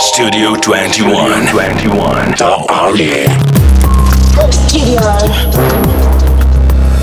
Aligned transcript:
Studio 0.00 0.56
21. 0.56 1.44
21. 1.52 2.34
The 2.34 2.64
Army. 2.70 3.28
Studio 4.50 4.98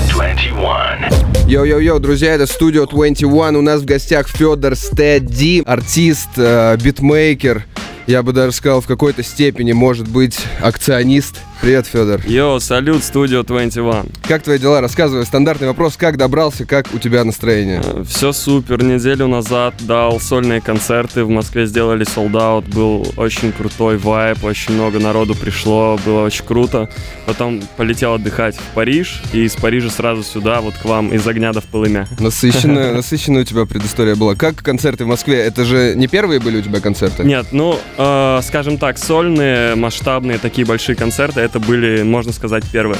21. 0.08 1.46
Йоу-йоу-йоу, 1.46 2.00
друзья, 2.00 2.34
это 2.34 2.48
студио 2.48 2.86
21. 2.86 3.54
У 3.54 3.62
нас 3.62 3.82
в 3.82 3.84
гостях 3.84 4.26
Федор 4.26 4.74
stED.D, 4.74 5.62
артист, 5.64 6.30
э, 6.36 6.76
битмейкер. 6.82 7.64
Я 8.08 8.24
бы 8.24 8.32
даже 8.32 8.50
сказал, 8.50 8.80
в 8.80 8.88
какой-то 8.88 9.22
степени, 9.22 9.70
может 9.70 10.08
быть, 10.08 10.36
акционист. 10.60 11.36
Привет, 11.60 11.88
Федор. 11.88 12.20
Йоу, 12.24 12.60
салют, 12.60 13.02
студио 13.02 13.42
21. 13.42 14.06
Как 14.28 14.44
твои 14.44 14.60
дела? 14.60 14.80
Рассказывай. 14.80 15.26
Стандартный 15.26 15.66
вопрос. 15.66 15.96
Как 15.96 16.16
добрался? 16.16 16.64
Как 16.64 16.86
у 16.94 16.98
тебя 16.98 17.24
настроение? 17.24 17.82
Все 18.08 18.32
супер. 18.32 18.84
Неделю 18.84 19.26
назад 19.26 19.74
дал 19.80 20.20
сольные 20.20 20.60
концерты. 20.60 21.24
В 21.24 21.30
Москве 21.30 21.66
сделали 21.66 22.04
солдат. 22.04 22.64
Был 22.68 23.12
очень 23.16 23.50
крутой 23.50 23.98
вайб. 23.98 24.44
Очень 24.44 24.74
много 24.74 25.00
народу 25.00 25.34
пришло. 25.34 25.98
Было 26.06 26.26
очень 26.26 26.44
круто. 26.44 26.88
Потом 27.26 27.60
полетел 27.76 28.14
отдыхать 28.14 28.54
в 28.54 28.74
Париж. 28.74 29.20
И 29.32 29.42
из 29.42 29.56
Парижа 29.56 29.90
сразу 29.90 30.22
сюда, 30.22 30.60
вот 30.60 30.74
к 30.74 30.84
вам, 30.84 31.12
из 31.12 31.26
огня 31.26 31.52
до 31.52 31.60
в 31.60 31.64
полымя. 31.64 32.06
Насыщенная, 32.20 32.92
насыщенная 32.94 33.42
у 33.42 33.44
тебя 33.44 33.66
предыстория 33.66 34.14
была. 34.14 34.36
Как 34.36 34.62
концерты 34.62 35.04
в 35.04 35.08
Москве? 35.08 35.38
Это 35.38 35.64
же 35.64 35.94
не 35.96 36.06
первые 36.06 36.38
были 36.38 36.58
у 36.58 36.62
тебя 36.62 36.78
концерты? 36.80 37.24
Нет, 37.24 37.46
ну, 37.50 37.76
э, 37.96 38.40
скажем 38.44 38.78
так, 38.78 38.96
сольные, 38.96 39.74
масштабные, 39.74 40.38
такие 40.38 40.64
большие 40.64 40.94
концерты, 40.94 41.47
это 41.48 41.60
были, 41.60 42.02
можно 42.02 42.32
сказать, 42.32 42.64
первые. 42.70 42.98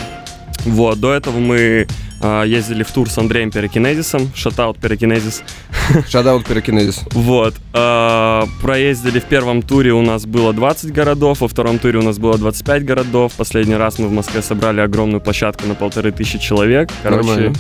Вот, 0.64 0.98
до 0.98 1.12
этого 1.12 1.38
мы 1.38 1.86
э, 2.20 2.44
ездили 2.46 2.82
в 2.82 2.90
тур 2.90 3.08
с 3.08 3.16
Андреем 3.18 3.50
Перекинезисом, 3.50 4.30
шатаут 4.34 4.78
Перекинезис. 4.78 5.42
Шадаут 6.08 6.46
Пирокинезис. 6.46 7.00
Вот, 7.12 7.54
э, 7.72 8.42
проездили 8.62 9.20
в 9.20 9.24
первом 9.24 9.62
туре 9.62 9.92
у 9.92 10.02
нас 10.02 10.26
было 10.26 10.52
20 10.52 10.92
городов, 10.92 11.40
во 11.40 11.48
втором 11.48 11.78
туре 11.78 11.98
у 11.98 12.02
нас 12.02 12.18
было 12.18 12.36
25 12.36 12.84
городов. 12.84 13.32
Последний 13.36 13.76
раз 13.76 13.98
мы 13.98 14.08
в 14.08 14.12
Москве 14.12 14.42
собрали 14.42 14.80
огромную 14.80 15.20
площадку 15.20 15.66
на 15.66 15.74
полторы 15.74 16.10
тысячи 16.12 16.38
человек. 16.38 16.90
Короче, 17.02 17.28
Нормально. 17.28 17.54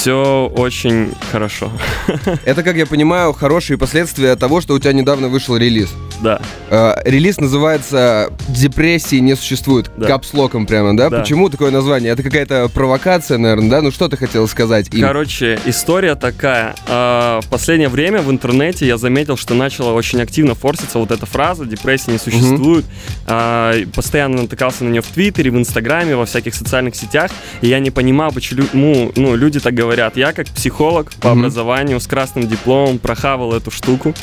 Все 0.00 0.50
очень 0.56 1.12
хорошо. 1.30 1.70
Это, 2.46 2.62
как 2.62 2.76
я 2.76 2.86
понимаю, 2.86 3.34
хорошие 3.34 3.76
последствия 3.76 4.34
того, 4.34 4.62
что 4.62 4.72
у 4.72 4.78
тебя 4.78 4.94
недавно 4.94 5.28
вышел 5.28 5.58
релиз. 5.58 5.90
Да. 6.22 6.40
Э, 6.70 6.94
релиз 7.04 7.38
называется 7.38 8.32
«Депрессии 8.48 9.16
не 9.16 9.36
существует». 9.36 9.90
Да. 9.96 10.06
Капслоком 10.06 10.66
прямо, 10.66 10.96
да? 10.96 11.10
Да. 11.10 11.20
Почему 11.20 11.50
такое 11.50 11.70
название? 11.70 12.12
Это 12.12 12.22
какая-то 12.22 12.70
провокация, 12.72 13.36
наверное, 13.38 13.70
да? 13.70 13.82
Ну 13.82 13.90
что 13.90 14.08
ты 14.08 14.16
хотел 14.16 14.46
сказать 14.48 14.88
им? 14.92 15.00
Короче, 15.02 15.58
история 15.66 16.14
такая. 16.14 16.74
А, 16.88 17.40
В 17.42 17.48
последнее 17.48 17.88
время 17.88 18.22
в 18.22 18.30
интернете 18.30 18.86
я 18.86 18.96
заметил, 18.96 19.36
что 19.36 19.54
начала 19.54 19.92
очень 19.92 20.22
активно 20.22 20.54
форситься 20.54 20.98
вот 20.98 21.10
эта 21.10 21.26
фраза 21.26 21.64
«депрессии 21.66 22.10
не 22.10 22.18
существует». 22.18 22.86
А, 23.26 23.74
и 23.74 23.84
Постоянно 23.84 24.42
натыкался 24.42 24.84
на 24.84 24.88
нее 24.88 25.02
в 25.02 25.08
Твиттере, 25.08 25.50
в 25.50 25.56
Инстаграме, 25.56 26.16
во 26.16 26.24
всяких 26.24 26.54
социальных 26.54 26.96
сетях. 26.96 27.30
И 27.60 27.68
я 27.68 27.80
не 27.80 27.90
понимал, 27.90 28.32
почему 28.32 29.12
ну, 29.16 29.36
люди 29.36 29.60
так 29.60 29.74
говорят. 29.74 29.89
Я 30.16 30.32
как 30.32 30.46
психолог 30.48 31.12
по 31.20 31.30
Мгм. 31.30 31.40
образованию 31.40 32.00
с 32.00 32.06
красным 32.06 32.46
дипломом 32.48 32.98
прохавал 32.98 33.52
эту 33.54 33.70
штуку. 33.70 34.14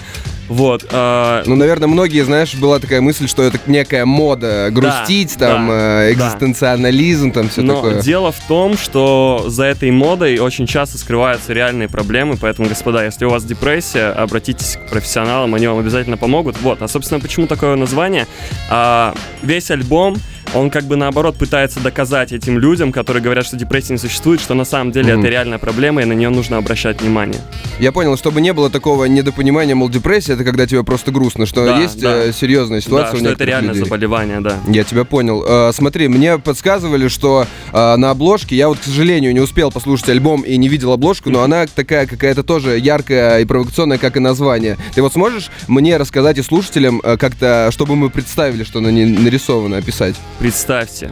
Вот. 0.49 0.85
а, 0.91 1.43
Ну, 1.45 1.57
наверное, 1.57 1.87
многие, 1.89 2.23
знаешь, 2.23 2.55
была 2.55 2.79
такая 2.79 3.01
мысль, 3.01 3.27
что 3.27 3.43
это 3.43 3.59
некая 3.67 4.05
мода 4.05 4.69
грустить, 4.71 5.35
Да, 5.37 5.47
там, 5.47 5.67
да, 5.67 5.73
э, 6.03 6.13
да. 6.15 6.27
экзистенциализм, 6.61 7.31
там 7.31 7.49
все 7.49 7.61
Но 7.61 7.75
такое. 7.75 8.01
дело 8.01 8.31
в 8.31 8.39
том, 8.47 8.77
что 8.77 9.43
за 9.47 9.65
этой 9.65 9.91
модой 9.91 10.39
очень 10.39 10.65
часто 10.65 10.97
скрываются 10.97 11.51
реальные 11.51 11.89
проблемы, 11.89 12.37
поэтому, 12.39 12.69
господа, 12.69 13.03
если 13.03 13.25
у 13.25 13.29
вас 13.29 13.43
депрессия, 13.43 14.07
обратитесь 14.11 14.77
к 14.77 14.89
профессионалам, 14.89 15.53
они 15.53 15.67
вам 15.67 15.79
обязательно 15.79 16.15
помогут. 16.17 16.55
Вот, 16.61 16.81
а, 16.81 16.87
собственно, 16.87 17.19
почему 17.19 17.47
такое 17.47 17.75
название? 17.75 18.25
А, 18.69 19.13
весь 19.43 19.69
альбом, 19.69 20.15
он 20.57 20.69
как 20.69 20.83
бы 20.85 20.95
наоборот 20.95 21.37
пытается 21.37 21.79
доказать 21.79 22.31
этим 22.31 22.57
людям, 22.59 22.91
которые 22.91 23.21
говорят, 23.23 23.45
что 23.45 23.55
депрессия 23.57 23.93
не 23.93 23.99
существует, 23.99 24.41
что 24.41 24.53
на 24.53 24.65
самом 24.65 24.91
деле 24.91 25.13
Мгм. 25.13 25.21
это 25.23 25.29
реальная 25.31 25.57
проблема, 25.57 26.01
и 26.01 26.05
на 26.05 26.13
нее 26.13 26.29
нужно 26.29 26.57
обращать 26.57 27.01
внимание. 27.01 27.39
Я 27.79 27.91
понял, 27.91 28.17
чтобы 28.17 28.41
не 28.41 28.53
было 28.53 28.69
такого 28.69 29.05
недопонимания, 29.05 29.75
мол, 29.75 29.89
депрессия 29.89 30.33
это 30.33 30.43
когда 30.43 30.65
тебе 30.65 30.83
просто 30.83 31.11
грустно, 31.11 31.45
что 31.45 31.65
Да, 31.65 31.79
есть 31.79 31.99
да. 31.99 32.25
э, 32.25 32.31
серьезная 32.33 32.79
Да, 32.79 32.85
ситуация 32.85 33.15
у 33.15 33.19
что 33.19 33.29
это 33.29 33.43
реальное 33.45 33.69
людей. 33.73 33.83
заболевание, 33.85 34.39
да. 34.41 34.57
Я 34.67 34.83
тебя 34.83 35.03
понял. 35.05 35.43
Э, 35.47 35.71
смотри, 35.73 36.07
мне 36.07 36.37
подсказывали, 36.39 37.07
что 37.07 37.45
э, 37.71 37.95
на 37.95 38.09
обложке, 38.11 38.55
я 38.55 38.67
вот, 38.67 38.79
к 38.79 38.83
сожалению, 38.83 39.33
не 39.33 39.39
успел 39.39 39.71
послушать 39.71 40.09
альбом 40.09 40.41
и 40.41 40.57
не 40.57 40.67
видел 40.69 40.91
обложку, 40.91 41.29
но 41.29 41.43
она 41.43 41.65
такая 41.67 42.07
какая-то 42.07 42.43
тоже 42.43 42.77
яркая 42.79 43.39
и 43.41 43.45
провокационная, 43.45 43.97
как 43.97 44.17
и 44.17 44.19
название. 44.19 44.77
Ты 44.95 45.01
вот 45.01 45.13
сможешь 45.13 45.49
мне 45.67 45.97
рассказать 45.97 46.37
и 46.37 46.41
слушателям 46.41 47.01
э, 47.03 47.17
как-то, 47.17 47.69
чтобы 47.71 47.95
мы 47.95 48.09
представили, 48.09 48.63
что 48.63 48.79
на 48.79 48.89
ней 48.89 49.05
нарисовано, 49.05 49.77
описать? 49.77 50.15
Представьте, 50.47 51.11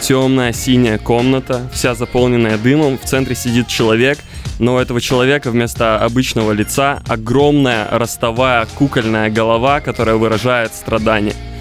темная 0.00 0.52
синяя 0.52 0.98
комната, 0.98 1.70
вся 1.72 1.94
заполненная 1.94 2.58
дымом, 2.58 2.98
в 2.98 3.04
центре 3.04 3.36
сидит 3.36 3.68
человек, 3.68 4.18
но 4.58 4.74
у 4.74 4.78
этого 4.78 5.00
человека 5.00 5.52
вместо 5.52 5.96
обычного 5.96 6.50
лица 6.50 7.00
огромная 7.06 7.86
ростовая 7.88 8.66
кукольная 8.76 9.30
голова, 9.30 9.80
которая 9.80 10.16
выражает 10.16 10.72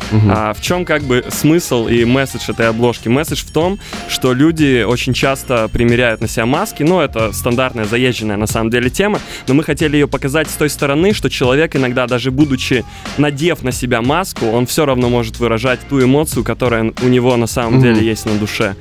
страдание. 0.07 0.33
А 0.35 0.53
в 0.53 0.61
чем 0.61 0.85
как 0.85 1.03
бы 1.03 1.25
смысл 1.29 1.87
и 1.87 2.05
месседж 2.05 2.49
этой 2.49 2.67
обложки? 2.69 3.07
Месседж 3.07 3.43
в 3.45 3.51
том, 3.51 3.79
что 4.07 4.33
люди 4.33 4.83
очень 4.83 5.13
часто 5.13 5.67
примеряют 5.67 6.21
на 6.21 6.27
себя 6.27 6.45
маски, 6.45 6.83
ну 6.83 6.99
это 6.99 7.31
стандартная 7.33 7.85
заезженная 7.85 8.37
на 8.37 8.47
самом 8.47 8.69
деле 8.69 8.89
тема, 8.89 9.19
но 9.47 9.53
мы 9.53 9.63
хотели 9.63 9.97
ее 9.97 10.07
показать 10.07 10.49
с 10.49 10.53
той 10.53 10.69
стороны, 10.69 11.13
что 11.13 11.29
человек 11.29 11.75
иногда 11.75 12.07
даже 12.07 12.31
будучи 12.31 12.83
надев 13.17 13.63
на 13.63 13.71
себя 13.71 14.01
маску, 14.01 14.45
он 14.47 14.65
все 14.65 14.85
равно 14.85 15.09
может 15.09 15.39
выражать 15.39 15.79
ту 15.89 16.03
эмоцию, 16.03 16.43
которая 16.43 16.93
у 17.01 17.07
него 17.07 17.35
на 17.37 17.47
самом 17.47 17.75
Мгм. 17.75 17.83
деле 17.83 18.05
есть 18.07 18.25
на 18.25 18.33
душе. 18.37 18.75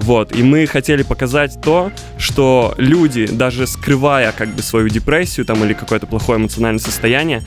Вот, 0.00 0.34
и 0.36 0.42
мы 0.42 0.66
хотели 0.66 1.02
показать 1.02 1.60
то, 1.62 1.92
что 2.18 2.74
люди, 2.76 3.26
даже 3.26 3.66
скрывая 3.66 4.32
как 4.32 4.48
бы 4.48 4.62
свою 4.62 4.88
депрессию 4.88 5.46
там 5.46 5.62
или 5.64 5.74
какое-то 5.74 6.06
плохое 6.06 6.38
эмоциональное 6.40 6.80
состояние, 6.80 7.42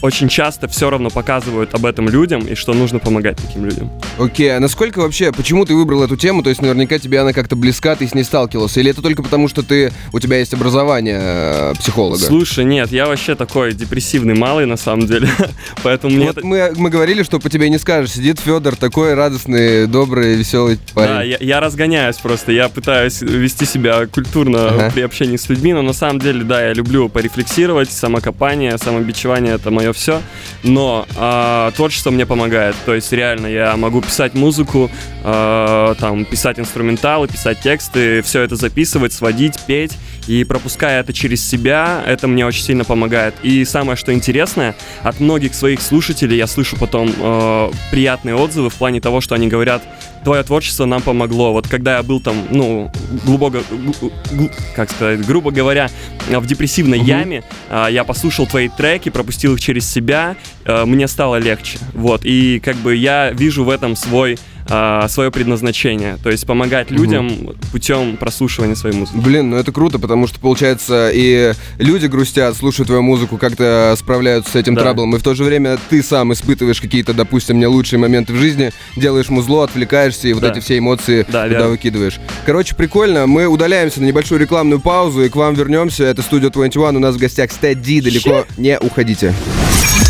очень 0.00 0.28
часто 0.28 0.68
все 0.68 0.90
равно 0.90 1.10
показывают 1.10 1.74
об 1.74 1.84
этом 1.84 2.08
людям 2.08 2.46
и 2.46 2.54
что 2.54 2.72
нужно 2.72 2.98
помогать 2.98 3.36
таким 3.36 3.64
людям. 3.64 3.90
Окей, 4.18 4.56
а 4.56 4.60
насколько 4.60 5.00
вообще, 5.00 5.32
почему 5.32 5.64
ты 5.64 5.74
выбрал 5.74 6.04
эту 6.04 6.16
тему? 6.16 6.42
То 6.42 6.50
есть 6.50 6.62
наверняка 6.62 6.98
тебе 6.98 7.20
она 7.20 7.32
как-то 7.32 7.56
близка, 7.56 7.96
ты 7.96 8.06
с 8.06 8.14
ней 8.14 8.22
сталкивался? 8.24 8.80
Или 8.80 8.90
это 8.90 9.02
только 9.02 9.22
потому, 9.22 9.48
что 9.48 9.62
ты, 9.62 9.92
у 10.12 10.20
тебя 10.20 10.38
есть 10.38 10.54
образование 10.54 11.18
э, 11.20 11.74
психолога? 11.78 12.18
Слушай, 12.18 12.64
нет, 12.64 12.92
я 12.92 13.06
вообще 13.06 13.34
такой 13.34 13.72
депрессивный 13.72 14.34
малый 14.34 14.66
на 14.66 14.76
самом 14.76 15.06
деле, 15.06 15.28
поэтому 15.82 16.14
мне 16.14 16.26
Вот 16.26 16.38
это... 16.38 16.46
мы, 16.46 16.72
мы 16.76 16.90
говорили, 16.90 17.22
что 17.22 17.40
по 17.40 17.50
тебе 17.50 17.68
не 17.68 17.78
скажешь. 17.78 18.12
Сидит 18.12 18.38
Федор 18.40 18.76
такой 18.76 19.14
радостный, 19.14 19.86
добрый, 19.86 20.36
веселый 20.36 20.78
парень. 20.94 21.08
Да, 21.08 21.22
я, 21.22 21.36
я 21.40 21.60
разгоняюсь 21.60 22.16
просто, 22.16 22.52
я 22.52 22.68
пытаюсь 22.68 23.20
вести 23.20 23.64
себя 23.64 24.06
культурно 24.06 24.68
Ага. 24.68 24.90
при 24.94 25.02
общении 25.02 25.36
с 25.36 25.48
людьми, 25.48 25.72
но 25.72 25.82
на 25.82 25.92
самом 25.92 26.20
деле, 26.20 26.44
да, 26.44 26.64
я 26.66 26.72
люблю 26.72 27.08
порефлексировать, 27.08 27.90
самокопание, 27.90 28.76
самобичевание 28.78 29.54
это 29.54 29.70
мое 29.70 29.87
все, 29.92 30.22
но 30.62 31.06
а, 31.16 31.70
творчество 31.72 32.10
мне 32.10 32.26
помогает, 32.26 32.76
то 32.84 32.94
есть 32.94 33.12
реально 33.12 33.46
я 33.46 33.76
могу 33.76 34.00
писать 34.00 34.34
музыку, 34.34 34.90
а, 35.24 35.94
там, 35.94 36.24
писать 36.24 36.58
инструменталы, 36.58 37.28
писать 37.28 37.60
тексты, 37.60 38.22
все 38.22 38.42
это 38.42 38.56
записывать, 38.56 39.12
сводить, 39.12 39.58
петь, 39.66 39.96
и 40.28 40.44
пропуская 40.44 41.00
это 41.00 41.12
через 41.12 41.46
себя, 41.46 42.02
это 42.06 42.28
мне 42.28 42.46
очень 42.46 42.62
сильно 42.62 42.84
помогает. 42.84 43.34
И 43.42 43.64
самое, 43.64 43.96
что 43.96 44.12
интересное, 44.12 44.76
от 45.02 45.18
многих 45.20 45.54
своих 45.54 45.80
слушателей 45.80 46.36
я 46.36 46.46
слышу 46.46 46.76
потом 46.76 47.10
э, 47.18 47.70
приятные 47.90 48.36
отзывы 48.36 48.68
в 48.70 48.74
плане 48.74 49.00
того, 49.00 49.20
что 49.20 49.34
они 49.34 49.48
говорят, 49.48 49.82
твое 50.24 50.42
творчество 50.42 50.84
нам 50.84 51.00
помогло. 51.00 51.52
Вот 51.52 51.66
когда 51.66 51.96
я 51.96 52.02
был 52.02 52.20
там, 52.20 52.36
ну, 52.50 52.92
глубоко, 53.24 53.58
гу- 53.70 54.50
как 54.76 54.90
сказать, 54.90 55.24
грубо 55.24 55.50
говоря, 55.50 55.88
в 56.28 56.46
депрессивной 56.46 56.98
Мгм. 56.98 57.06
яме, 57.06 57.42
э, 57.70 57.86
я 57.90 58.04
послушал 58.04 58.46
твои 58.46 58.68
треки, 58.68 59.08
пропустил 59.08 59.54
их 59.54 59.60
через 59.60 59.90
себя, 59.90 60.36
э, 60.66 60.84
мне 60.84 61.08
стало 61.08 61.36
легче. 61.36 61.78
Вот, 61.94 62.20
и 62.24 62.60
как 62.60 62.76
бы 62.76 62.94
я 62.94 63.30
вижу 63.30 63.64
в 63.64 63.70
этом 63.70 63.96
свой 63.96 64.38
свое 64.68 65.30
предназначение, 65.30 66.18
то 66.22 66.30
есть 66.30 66.46
помогать 66.46 66.90
людям 66.90 67.30
путем 67.72 68.16
прослушивания 68.16 68.74
своей 68.74 68.94
музыки. 68.96 69.16
Блин, 69.16 69.50
ну 69.50 69.56
это 69.56 69.72
круто, 69.72 69.98
потому 69.98 70.26
что, 70.26 70.38
получается, 70.40 71.10
и 71.12 71.54
люди 71.78 72.06
грустят, 72.06 72.56
слушают 72.56 72.88
твою 72.88 73.02
музыку, 73.02 73.38
как-то 73.38 73.94
справляются 73.98 74.52
с 74.52 74.56
этим 74.56 74.74
Да. 74.74 74.82
траблом, 74.82 75.14
и 75.16 75.18
в 75.18 75.22
то 75.22 75.34
же 75.34 75.44
время 75.44 75.78
ты 75.88 76.02
сам 76.02 76.32
испытываешь 76.32 76.80
какие-то, 76.80 77.14
допустим, 77.14 77.58
не 77.58 77.66
лучшие 77.66 77.98
моменты 77.98 78.32
в 78.32 78.36
жизни, 78.36 78.70
делаешь 78.96 79.28
музло, 79.30 79.64
отвлекаешься 79.64 80.28
и 80.28 80.32
вот 80.32 80.42
Да. 80.42 80.50
эти 80.50 80.60
все 80.60 80.78
эмоции 80.78 81.22
Да, 81.22 81.44
туда 81.44 81.46
верно. 81.46 81.68
выкидываешь. 81.68 82.18
Короче, 82.44 82.74
прикольно, 82.74 83.26
мы 83.26 83.46
удаляемся 83.46 84.00
на 84.00 84.04
небольшую 84.06 84.40
рекламную 84.40 84.80
паузу, 84.80 85.22
и 85.24 85.28
к 85.28 85.36
вам 85.36 85.54
вернемся. 85.54 86.04
Это 86.04 86.22
студия 86.22 86.50
21, 86.50 86.96
у 86.96 87.00
нас 87.00 87.14
в 87.14 87.18
гостях 87.18 87.50
Стэд 87.52 87.80
Ди, 87.80 88.00
далеко 88.00 88.44
не 88.56 88.78
уходите. 88.78 89.32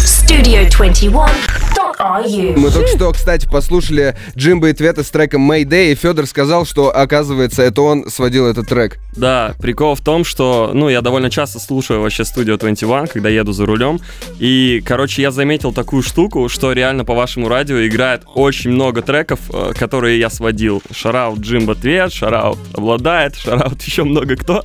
Studio 0.05 0.69
21.com. 0.69 1.48
Мы 2.57 2.71
только 2.71 2.89
что, 2.89 3.13
кстати, 3.13 3.47
послушали 3.47 4.17
Джимба 4.37 4.71
и 4.71 4.73
Твета 4.73 5.05
с 5.05 5.11
треком 5.11 5.51
Mayday, 5.51 5.93
и 5.93 5.95
Федор 5.95 6.27
сказал, 6.27 6.65
что, 6.65 6.95
оказывается, 6.95 7.63
это 7.63 7.83
он 7.83 8.09
сводил 8.11 8.47
этот 8.47 8.69
трек. 8.69 8.99
Да, 9.15 9.55
прикол 9.61 9.95
в 9.95 10.01
том, 10.01 10.25
что, 10.25 10.71
ну, 10.73 10.89
я 10.89 11.03
довольно 11.03 11.29
часто 11.29 11.59
слушаю 11.59 12.01
вообще 12.01 12.25
студию 12.25 12.57
21, 12.57 13.09
когда 13.09 13.29
еду 13.29 13.53
за 13.53 13.67
рулем, 13.67 14.01
и, 14.39 14.83
короче, 14.87 15.23
я 15.23 15.31
заметил 15.31 15.73
такую 15.73 16.03
штуку, 16.03 16.49
что 16.49 16.73
реально 16.73 17.05
по 17.05 17.15
вашему 17.15 17.49
радио 17.49 17.87
играет 17.87 18.23
очень 18.35 18.71
много 18.71 19.03
треков, 19.03 19.41
э, 19.53 19.73
которые 19.79 20.19
я 20.19 20.31
сводил. 20.31 20.83
Шараут 20.91 21.41
Джимба 21.41 21.75
Твет, 21.75 22.13
Шараут 22.13 22.59
Обладает, 22.73 23.37
Шараут 23.37 23.83
еще 23.89 24.05
много 24.05 24.37
кто. 24.37 24.63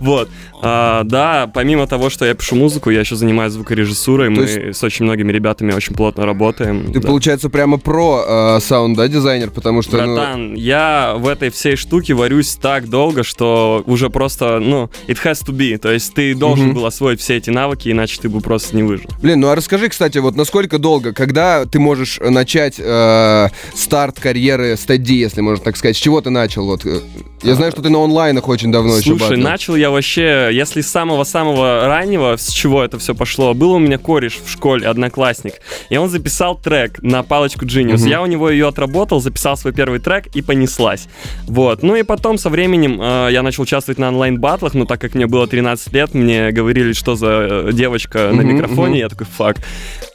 Вот. 0.00 0.30
А, 0.62 1.02
да, 1.04 1.50
помимо 1.52 1.86
того, 1.86 2.10
что 2.10 2.24
я 2.24 2.34
пишу 2.34 2.56
музыку, 2.56 2.90
я 2.90 3.00
еще 3.00 3.16
занимаюсь 3.16 3.52
звукорежиссурой, 3.52 4.30
мы 4.30 4.42
есть- 4.42 4.76
с 4.78 4.82
очень 4.82 5.04
многими 5.04 5.30
ребятами 5.32 5.72
очень 5.72 5.94
плотно 5.94 6.24
работаем. 6.26 6.92
Ты, 6.92 7.00
да. 7.00 7.06
получается, 7.08 7.48
прямо 7.50 7.78
про 7.78 8.24
э, 8.56 8.60
саунд, 8.60 8.96
да, 8.96 9.08
дизайнер, 9.08 9.50
потому 9.50 9.82
что... 9.82 10.02
ну, 10.04 10.14
Братан, 10.14 10.54
я 10.54 11.14
в 11.18 11.28
этой 11.28 11.50
всей 11.50 11.76
штуке 11.76 12.14
варюсь 12.14 12.54
так 12.56 12.88
долго, 12.88 13.22
что 13.22 13.82
уже 13.86 14.10
просто, 14.10 14.58
ну, 14.60 14.90
it 15.08 15.18
has 15.24 15.44
to 15.46 15.52
be. 15.52 15.76
То 15.78 15.92
есть 15.92 16.14
ты 16.14 16.34
должен 16.34 16.66
Мгм. 16.68 16.74
был 16.76 16.86
освоить 16.86 17.20
все 17.20 17.36
эти 17.36 17.50
навыки, 17.50 17.90
иначе 17.90 18.18
ты 18.20 18.28
бы 18.28 18.40
просто 18.40 18.74
не 18.76 18.82
выжил. 18.82 19.10
Блин, 19.20 19.40
ну 19.40 19.48
а 19.48 19.54
расскажи, 19.54 19.88
кстати, 19.88 20.18
вот 20.18 20.36
насколько 20.36 20.78
долго, 20.78 21.12
когда 21.12 21.64
ты 21.66 21.78
можешь 21.78 22.18
начать 22.20 22.76
э, 22.78 23.48
старт 23.74 24.18
карьеры 24.20 24.76
стади, 24.76 25.16
если 25.16 25.40
можно 25.40 25.62
так 25.64 25.76
сказать? 25.76 25.96
С 25.96 26.00
чего 26.00 26.20
ты 26.20 26.30
начал? 26.30 26.66
Вот, 26.66 26.84
э, 26.86 27.00
я 27.42 27.54
знаю, 27.54 27.72
что 27.72 27.82
ты 27.82 27.90
на 27.90 28.02
онлайнах 28.02 28.48
очень 28.48 28.72
давно 28.72 28.96
еще 28.96 29.10
Слушай, 29.10 29.28
батлил. 29.30 29.44
начал 29.44 29.76
я 29.76 29.90
вообще, 29.90 30.45
если 30.50 30.80
с 30.80 30.88
самого-самого 30.90 31.86
раннего, 31.86 32.36
с 32.36 32.48
чего 32.50 32.82
это 32.82 32.98
все 32.98 33.14
пошло, 33.14 33.54
был 33.54 33.72
у 33.72 33.78
меня 33.78 33.98
кореш 33.98 34.38
в 34.44 34.50
школе, 34.50 34.86
одноклассник, 34.88 35.54
и 35.90 35.96
он 35.96 36.08
записал 36.08 36.56
трек 36.56 37.02
на 37.02 37.22
палочку 37.22 37.64
Genius. 37.64 38.00
Мгм. 38.00 38.08
Я 38.08 38.22
у 38.22 38.26
него 38.26 38.50
ее 38.50 38.68
отработал, 38.68 39.20
записал 39.20 39.56
свой 39.56 39.72
первый 39.72 40.00
трек 40.00 40.26
и 40.34 40.42
понеслась. 40.42 41.08
Вот. 41.46 41.82
Ну 41.82 41.96
и 41.96 42.02
потом 42.02 42.38
со 42.38 42.50
временем 42.50 43.00
э, 43.00 43.28
я 43.32 43.42
начал 43.42 43.62
участвовать 43.62 43.98
на 43.98 44.08
онлайн-батлах, 44.08 44.74
но 44.74 44.84
так 44.84 45.00
как 45.00 45.14
мне 45.14 45.26
было 45.26 45.46
13 45.46 45.92
лет, 45.92 46.14
мне 46.14 46.50
говорили, 46.52 46.92
что 46.92 47.16
за 47.16 47.26
э, 47.28 47.70
девочка 47.72 48.30
на 48.32 48.42
Мгм, 48.42 48.54
микрофоне, 48.54 48.90
мгм. 48.90 48.98
я 48.98 49.08
такой, 49.08 49.26
fuck. 49.26 49.56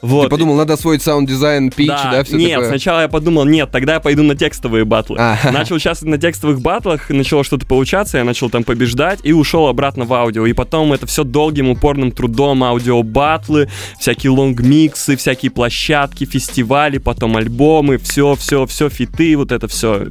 Вот. 0.02 0.26
Ты 0.26 0.30
подумал, 0.30 0.56
надо 0.56 0.74
освоить 0.74 1.02
саунд-дизайн, 1.02 1.72
pitch, 1.72 1.88
да, 1.88 2.24
все 2.24 2.36
нет, 2.36 2.52
такое? 2.52 2.70
сначала 2.70 3.02
я 3.02 3.08
подумал, 3.08 3.46
нет, 3.46 3.70
тогда 3.72 3.96
я 3.96 4.00
пойду 4.00 4.24
на 4.24 4.36
текстовые 4.36 4.86
батлы. 4.86 5.18
А. 5.20 5.38
Начал 5.52 5.76
участвовать 5.76 6.12
на 6.12 6.18
текстовых 6.18 6.62
батлах, 6.62 7.10
начало 7.10 7.44
что-то 7.44 7.66
получаться, 7.66 8.18
я 8.18 8.24
начал 8.24 8.50
там 8.50 8.64
побеждать 8.64 9.20
и 9.24 9.32
ушел 9.34 9.68
обратно 9.68 10.06
в 10.06 10.14
аудио. 10.22 10.46
И 10.46 10.54
потом 10.54 10.94
это 10.94 11.06
все 11.06 11.24
долгим 11.24 11.70
упорным 11.70 12.12
трудом, 12.12 12.64
аудио-батлы, 12.64 13.70
всякие 14.00 14.32
лонг-миксы, 14.32 15.16
всякие 15.16 15.52
площадки, 15.52 16.26
фестивали, 16.26 16.98
потом 16.98 17.38
альбомы, 17.38 17.98
все, 17.98 18.36
все, 18.36 18.66
все, 18.66 18.90
фиты, 18.90 19.36
вот 19.36 19.52
это 19.52 19.68
все. 19.68 20.08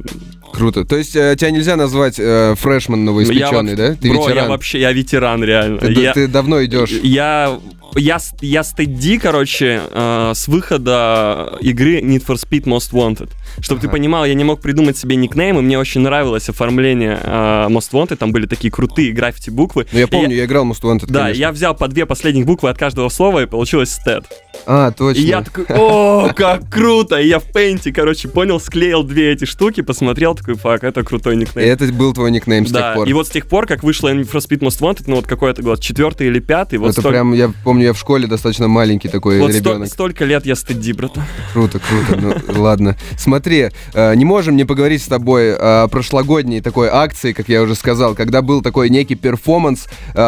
Круто. 0.53 0.85
То 0.85 0.97
есть 0.97 1.15
э, 1.15 1.35
тебя 1.37 1.51
нельзя 1.51 1.75
назвать 1.75 2.15
э, 2.19 2.55
freshman 2.57 3.05
новоиспеченный, 3.05 3.75
да? 3.75 3.95
Ты 3.95 4.09
бро, 4.09 4.23
я 4.23 4.29
ветеран. 4.29 4.49
вообще, 4.49 4.79
я 4.79 4.91
ветеран, 4.91 5.43
реально. 5.43 5.79
Ты, 5.79 5.91
Я- 5.93 6.13
ты 6.13 6.27
давно 6.27 6.63
идешь. 6.65 6.89
Я, 7.03 7.57
я, 7.95 8.19
я 8.41 8.63
stED.D, 8.63 9.17
короче, 9.17 9.81
э, 9.91 10.31
с 10.35 10.47
выхода 10.47 11.57
игры 11.61 11.99
Need 12.01 12.25
for 12.25 12.35
Speed 12.35 12.63
Most 12.63 12.91
Wanted. 12.93 13.29
Чтобы 13.59 13.81
ты 13.81 13.87
Ага. 13.87 13.93
понимал, 13.97 14.25
я 14.25 14.33
не 14.33 14.43
мог 14.45 14.61
придумать 14.61 14.97
себе 14.97 15.15
никнейм, 15.17 15.57
и 15.59 15.61
мне 15.61 15.77
очень 15.77 16.01
нравилось 16.01 16.47
оформление 16.49 17.19
э, 17.21 17.67
Most 17.69 17.91
Wanted. 17.91 18.15
Там 18.17 18.31
были 18.31 18.45
такие 18.45 18.71
крутые 18.71 19.11
граффити-буквы. 19.11 19.87
Ну, 19.91 19.99
я 19.99 20.07
помню, 20.07 20.35
я, 20.35 20.45
играл 20.45 20.65
Most 20.65 20.81
Wanted, 20.83 21.07
Да, 21.07 21.23
конечно. 21.23 21.39
я 21.39 21.51
взял 21.51 21.75
по 21.75 21.87
две 21.87 22.05
последних 22.05 22.45
буквы 22.45 22.69
от 22.69 22.77
каждого 22.77 23.09
слова, 23.09 23.43
и 23.43 23.45
получилось 23.45 23.91
stED. 23.91 24.25
А, 24.65 24.91
точно. 24.91 25.19
И 25.21 25.23
я 25.25 25.41
такой, 25.41 25.65
о, 25.69 26.31
как 26.35 26.69
круто! 26.69 27.19
И 27.19 27.27
я 27.27 27.39
в 27.39 27.45
пейнте, 27.45 27.91
короче, 27.91 28.27
понял, 28.27 28.59
склеил 28.59 29.03
две 29.03 29.31
эти 29.31 29.45
штуки, 29.45 29.81
посмотрел, 29.81 30.35
такой, 30.41 30.55
fuck, 30.55 30.83
это 30.83 31.03
крутой 31.03 31.35
И 31.35 31.37
никнейм. 31.37 31.67
это 31.67 31.85
был 31.93 32.13
твой 32.13 32.31
никнейм 32.31 32.65
с 32.65 32.71
да, 32.71 32.81
тех 32.81 32.95
пор. 32.95 33.07
и 33.07 33.13
вот 33.13 33.27
с 33.27 33.29
тех 33.29 33.47
пор, 33.47 33.67
как 33.67 33.83
вышла 33.83 34.11
for 34.13 34.39
Speed 34.39 34.59
Most 34.59 34.81
Wanted, 34.81 35.03
ну 35.07 35.17
вот 35.17 35.27
какой 35.27 35.51
это 35.51 35.61
год, 35.61 35.79
четвертый 35.79 36.27
или 36.27 36.39
пятый, 36.39 36.79
вот 36.79 36.91
это 36.91 37.01
столь- 37.01 37.11
прям, 37.11 37.33
я 37.33 37.51
помню, 37.63 37.85
я 37.85 37.93
в 37.93 37.97
школе 37.97 38.27
достаточно 38.27 38.67
маленький 38.67 39.07
такой 39.07 39.39
вот 39.39 39.51
сто- 39.51 39.71
ребенок. 39.71 39.87
столько 39.87 40.25
лет 40.25 40.45
я 40.45 40.55
stED.D, 40.55 40.93
братан. 40.93 41.23
Круто, 41.53 41.79
круто. 41.79 42.41
Ну, 42.47 42.61
ладно. 42.61 42.97
Смотри, 43.17 43.69
э, 43.93 44.15
не 44.15 44.25
можем 44.25 44.55
не 44.55 44.65
поговорить 44.65 45.01
с 45.03 45.07
тобой 45.07 45.55
о 45.55 45.87
прошлогодней 45.87 46.61
такой 46.61 46.89
акции, 46.89 47.33
как 47.33 47.47
я 47.49 47.61
уже 47.61 47.75
сказал, 47.75 48.15
когда 48.15 48.41
был 48.41 48.61
такой 48.61 48.89
некий 48.89 49.15
перформанс 49.15 49.87
э, 50.13 50.21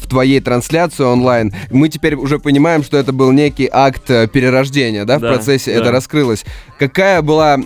в 0.00 0.08
твоей 0.08 0.40
трансляции 0.40 1.04
онлайн. 1.04 1.52
Мы 1.70 1.88
теперь 1.88 2.14
уже 2.14 2.38
понимаем, 2.38 2.82
что 2.82 2.96
это 2.96 3.12
был 3.12 3.32
некий 3.32 3.68
акт 3.70 4.10
э, 4.10 4.28
перерождения, 4.28 5.04
да, 5.04 5.18
в 5.18 5.20
процессе 5.20 5.74
да. 5.74 5.80
это 5.80 5.92
раскрылось. 5.92 6.44
Какая 6.78 7.22
была 7.22 7.58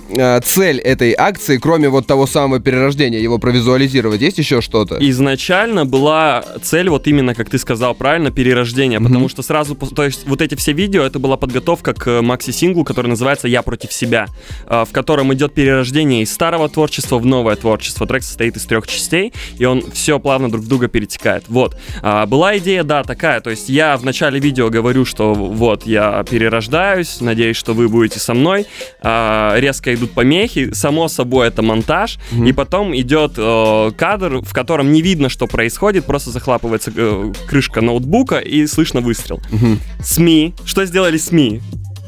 цель 0.45 0.79
этой 0.79 1.15
акции, 1.17 1.58
кроме 1.61 1.89
вот 1.89 2.07
того 2.07 2.27
самого 2.27 2.61
перерождения, 2.61 3.19
его 3.19 3.39
провизуализировать? 3.39 4.21
Есть 4.21 4.39
еще 4.39 4.61
что-то? 4.61 4.97
Изначально 5.01 5.85
была 5.85 6.45
цель, 6.63 6.89
вот 6.89 7.07
именно, 7.07 7.35
как 7.35 7.51
ты 7.51 7.59
сказал 7.59 7.95
правильно, 7.95 8.31
перерождение, 8.31 8.99
Мгм. 8.99 9.09
потому 9.09 9.29
что 9.29 9.43
сразу, 9.43 9.75
то 9.75 10.05
есть 10.05 10.27
вот 10.27 10.41
эти 10.43 10.55
все 10.55 10.73
видео, 10.73 11.03
это 11.03 11.19
была 11.19 11.37
подготовка 11.37 11.95
к 11.95 12.23
макси-синглу, 12.23 12.85
который 12.85 13.09
называется 13.09 13.49
«Я 13.49 13.63
против 13.63 13.93
себя», 13.93 14.27
а, 14.67 14.85
в 14.85 14.91
котором 14.91 15.33
идет 15.35 15.55
перерождение 15.55 16.23
из 16.23 16.33
старого 16.33 16.69
творчества 16.69 17.19
в 17.19 17.27
новое 17.27 17.57
творчество. 17.57 18.07
Трек 18.07 18.23
состоит 18.23 18.57
из 18.57 18.65
трех 18.65 18.87
частей, 18.87 19.33
и 19.59 19.65
он 19.65 19.83
все 19.93 20.19
плавно 20.19 20.51
друг 20.51 20.65
в 20.65 20.69
друга 20.69 20.89
перетекает. 20.89 21.45
Вот. 21.49 21.77
А, 22.03 22.27
Была 22.27 22.57
идея, 22.59 22.83
да, 22.85 23.03
такая, 23.03 23.41
то 23.41 23.51
есть 23.51 23.69
я 23.69 23.97
в 23.97 24.05
начале 24.05 24.39
видео 24.41 24.71
говорю, 24.71 25.05
что 25.05 25.35
вот, 25.35 25.87
я 25.87 26.25
перерождаюсь, 26.31 27.21
надеюсь, 27.21 27.57
что 27.57 27.73
вы 27.75 27.89
будете 27.89 28.19
со 28.21 28.35
мной, 28.35 28.67
А, 29.01 29.55
резко 29.59 29.95
идут 29.95 30.13
помехи, 30.13 30.73
само 30.73 31.09
собой 31.09 31.48
это 31.49 31.63
монтаж, 31.63 32.19
Мгм. 32.31 32.47
и 32.47 32.53
потом 32.53 32.97
идет 32.97 33.33
э, 33.37 33.91
кадр, 33.97 34.41
в 34.43 34.53
котором 34.53 34.93
не 34.93 35.03
видно, 35.03 35.29
что 35.29 35.47
происходит, 35.47 36.05
просто 36.05 36.31
захлапывается 36.31 36.93
э, 36.95 37.33
крышка 37.49 37.81
ноутбука 37.81 38.39
и 38.39 38.67
слышно 38.67 39.01
выстрел. 39.01 39.41
Мгм. 39.51 39.81
СМИ. 40.03 40.55
Что 40.65 40.85
сделали 40.87 41.17
СМИ? 41.19 41.61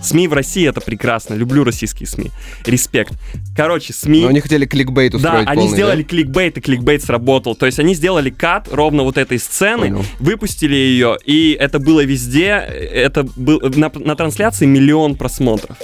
СМИ 0.02 0.28
в 0.28 0.32
России 0.32 0.66
это 0.66 0.80
прекрасно. 0.80 1.34
Люблю 1.34 1.62
российские 1.62 2.06
СМИ. 2.06 2.30
Респект. 2.64 3.12
Короче, 3.54 3.92
СМИ. 3.92 4.22
Но 4.22 4.28
они 4.28 4.40
хотели 4.40 4.64
кликбейт 4.64 5.12
Да, 5.12 5.18
устроить 5.18 5.46
они 5.46 5.60
полный, 5.62 5.74
сделали 5.74 6.02
кликбейт, 6.02 6.56
и 6.56 6.60
кликбейт 6.62 7.02
сработал. 7.04 7.54
То 7.54 7.66
есть 7.66 7.78
они 7.78 7.94
сделали 7.94 8.30
кат 8.30 8.66
ровно 8.72 9.02
вот 9.02 9.18
этой 9.18 9.38
сцены, 9.38 9.88
Понял. 9.90 10.04
выпустили 10.18 10.74
ее, 10.74 11.18
и 11.26 11.54
это 11.60 11.78
было 11.78 12.02
везде. 12.02 12.46
Это 12.48 13.24
был 13.36 13.60
на, 13.76 13.92
на 13.94 14.16
трансляции 14.16 14.64
миллион 14.64 15.16
просмотров, 15.16 15.76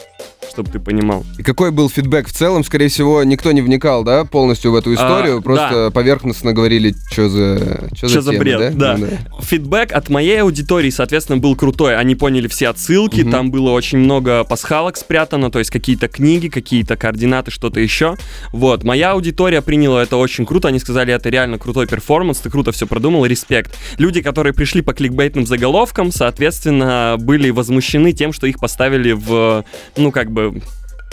чтобы 0.57 0.71
ты 0.71 0.79
понимал. 0.81 1.23
И 1.39 1.43
какой 1.43 1.71
был 1.71 1.91
фидбэк 1.91 2.29
в 2.29 2.33
целом? 2.33 2.65
Скорее 2.65 2.89
всего, 2.89 3.23
никто 3.25 3.53
не 3.53 3.61
вникал, 3.61 4.05
да, 4.05 4.25
полностью 4.25 4.73
в 4.73 4.75
эту 4.75 4.95
историю, 4.95 5.39
А, 5.39 5.41
просто 5.43 5.91
поверхностно 5.93 6.55
говорили, 6.55 6.95
что 7.11 7.29
за, 7.29 7.89
что 7.95 8.09
Чё 8.09 8.21
за 8.23 8.31
тема, 8.31 8.43
бред, 8.43 8.79
да. 8.79 8.97
Ну 8.97 9.07
Фидбэк 9.43 9.93
от 9.93 10.09
моей 10.09 10.41
аудитории, 10.41 10.89
соответственно, 10.89 11.37
был 11.37 11.55
крутой. 11.57 11.99
Они 11.99 12.15
поняли 12.15 12.49
все 12.49 12.69
отсылки, 12.69 13.21
Мгм. 13.21 13.31
там 13.31 13.51
было 13.51 13.71
очень 13.73 13.99
много 13.99 14.45
пасхалок 14.45 14.97
спрятано, 14.97 15.51
то 15.51 15.59
есть 15.59 15.71
какие-то 15.71 16.09
книги, 16.09 16.49
какие-то 16.49 16.97
координаты, 16.97 17.51
что-то 17.51 17.79
еще. 17.81 18.17
Вот, 18.53 18.83
моя 18.83 19.13
аудитория 19.13 19.61
приняла 19.61 20.03
это 20.05 20.17
очень 20.17 20.47
круто, 20.47 20.69
они 20.69 20.79
сказали, 20.79 21.13
это 21.13 21.29
реально 21.29 21.59
крутой 21.59 21.87
перформанс, 21.87 22.39
ты 22.39 22.49
круто 22.49 22.73
все 22.73 22.87
продумал, 22.87 23.27
респект. 23.27 23.77
Люди, 23.99 24.23
которые 24.23 24.55
пришли 24.55 24.81
по 24.81 24.95
кликбейтным 24.95 25.47
заголовкам, 25.47 26.13
соответственно, 26.13 27.17
были 27.19 27.51
возмущены 27.51 28.13
тем, 28.13 28.33
что 28.33 28.47
их 28.47 28.59
поставили 28.59 29.13
в, 29.13 29.65
ну, 29.99 30.11
как 30.13 30.31
бы... 30.31 30.46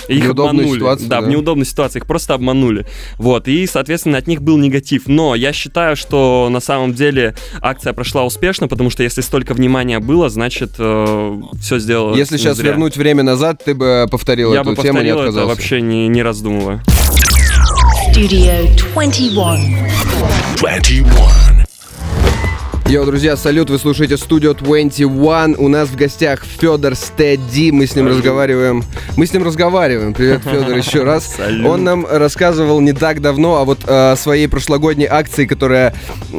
Их 0.07 0.23
Неудобную 0.23 0.49
обманули. 0.49 0.79
ситуацию, 0.79 1.07
да, 1.09 1.21
да. 1.21 1.27
в 1.27 1.29
неудобной 1.29 1.65
ситуации. 1.65 1.99
Их 1.99 2.05
просто 2.07 2.33
обманули. 2.33 2.85
Вот. 3.17 3.47
И, 3.47 3.65
соответственно, 3.67 4.17
от 4.17 4.27
них 4.27 4.41
был 4.41 4.57
негатив. 4.57 5.03
Но 5.07 5.33
я 5.35 5.53
считаю, 5.53 5.95
что 5.95 6.49
на 6.51 6.59
самом 6.59 6.93
деле 6.93 7.35
акция 7.61 7.93
прошла 7.93 8.23
успешно, 8.25 8.67
потому 8.67 8.89
что 8.89 9.03
если 9.03 9.21
столько 9.21 9.53
внимания 9.53 9.99
было, 9.99 10.29
значит, 10.29 10.71
все 10.73 11.79
сделало. 11.79 12.15
Если 12.15 12.35
не 12.35 12.39
сейчас 12.41 12.57
зря. 12.57 12.71
вернуть 12.71 12.97
время 12.97 13.23
назад, 13.23 13.61
ты 13.63 13.75
бы 13.75 14.07
повторил 14.11 14.53
я 14.53 14.61
эту 14.61 14.71
бы 14.71 14.75
тему, 14.75 14.85
не 14.85 14.91
повторил 14.91 15.15
это 15.19 15.23
отказался. 15.29 15.47
вообще 15.55 15.81
не, 15.81 16.07
не 16.09 16.21
раздумывая. 16.21 16.83
Studio 18.11 18.67
21. 18.93 19.89
21. 20.57 21.52
Йоу, 22.93 23.07
друзья, 23.07 23.35
салют, 23.35 23.71
вы 23.71 23.79
слушаете 23.79 24.13
Studio 24.15 24.55
21. 24.55 25.55
У 25.57 25.67
нас 25.67 25.89
в 25.89 25.95
гостях 25.95 26.45
Федор 26.45 26.93
Стеди. 26.93 27.71
Мы 27.71 27.87
с 27.87 27.95
ним 27.95 28.05
Салют. 28.05 28.19
разговариваем. 28.19 28.83
Мы 29.17 29.25
с 29.25 29.33
ним 29.33 29.43
разговариваем. 29.43 30.13
Привет, 30.13 30.41
Федор, 30.45 30.77
еще 30.77 31.01
раз. 31.01 31.25
Салют. 31.35 31.65
Он 31.65 31.83
нам 31.83 32.05
рассказывал 32.07 32.81
не 32.81 32.93
так 32.93 33.19
давно 33.19 33.55
о 33.57 33.65
вот 33.65 33.79
о 33.87 34.15
своей 34.15 34.45
прошлогодней 34.47 35.07
акции, 35.09 35.47
которая 35.47 35.95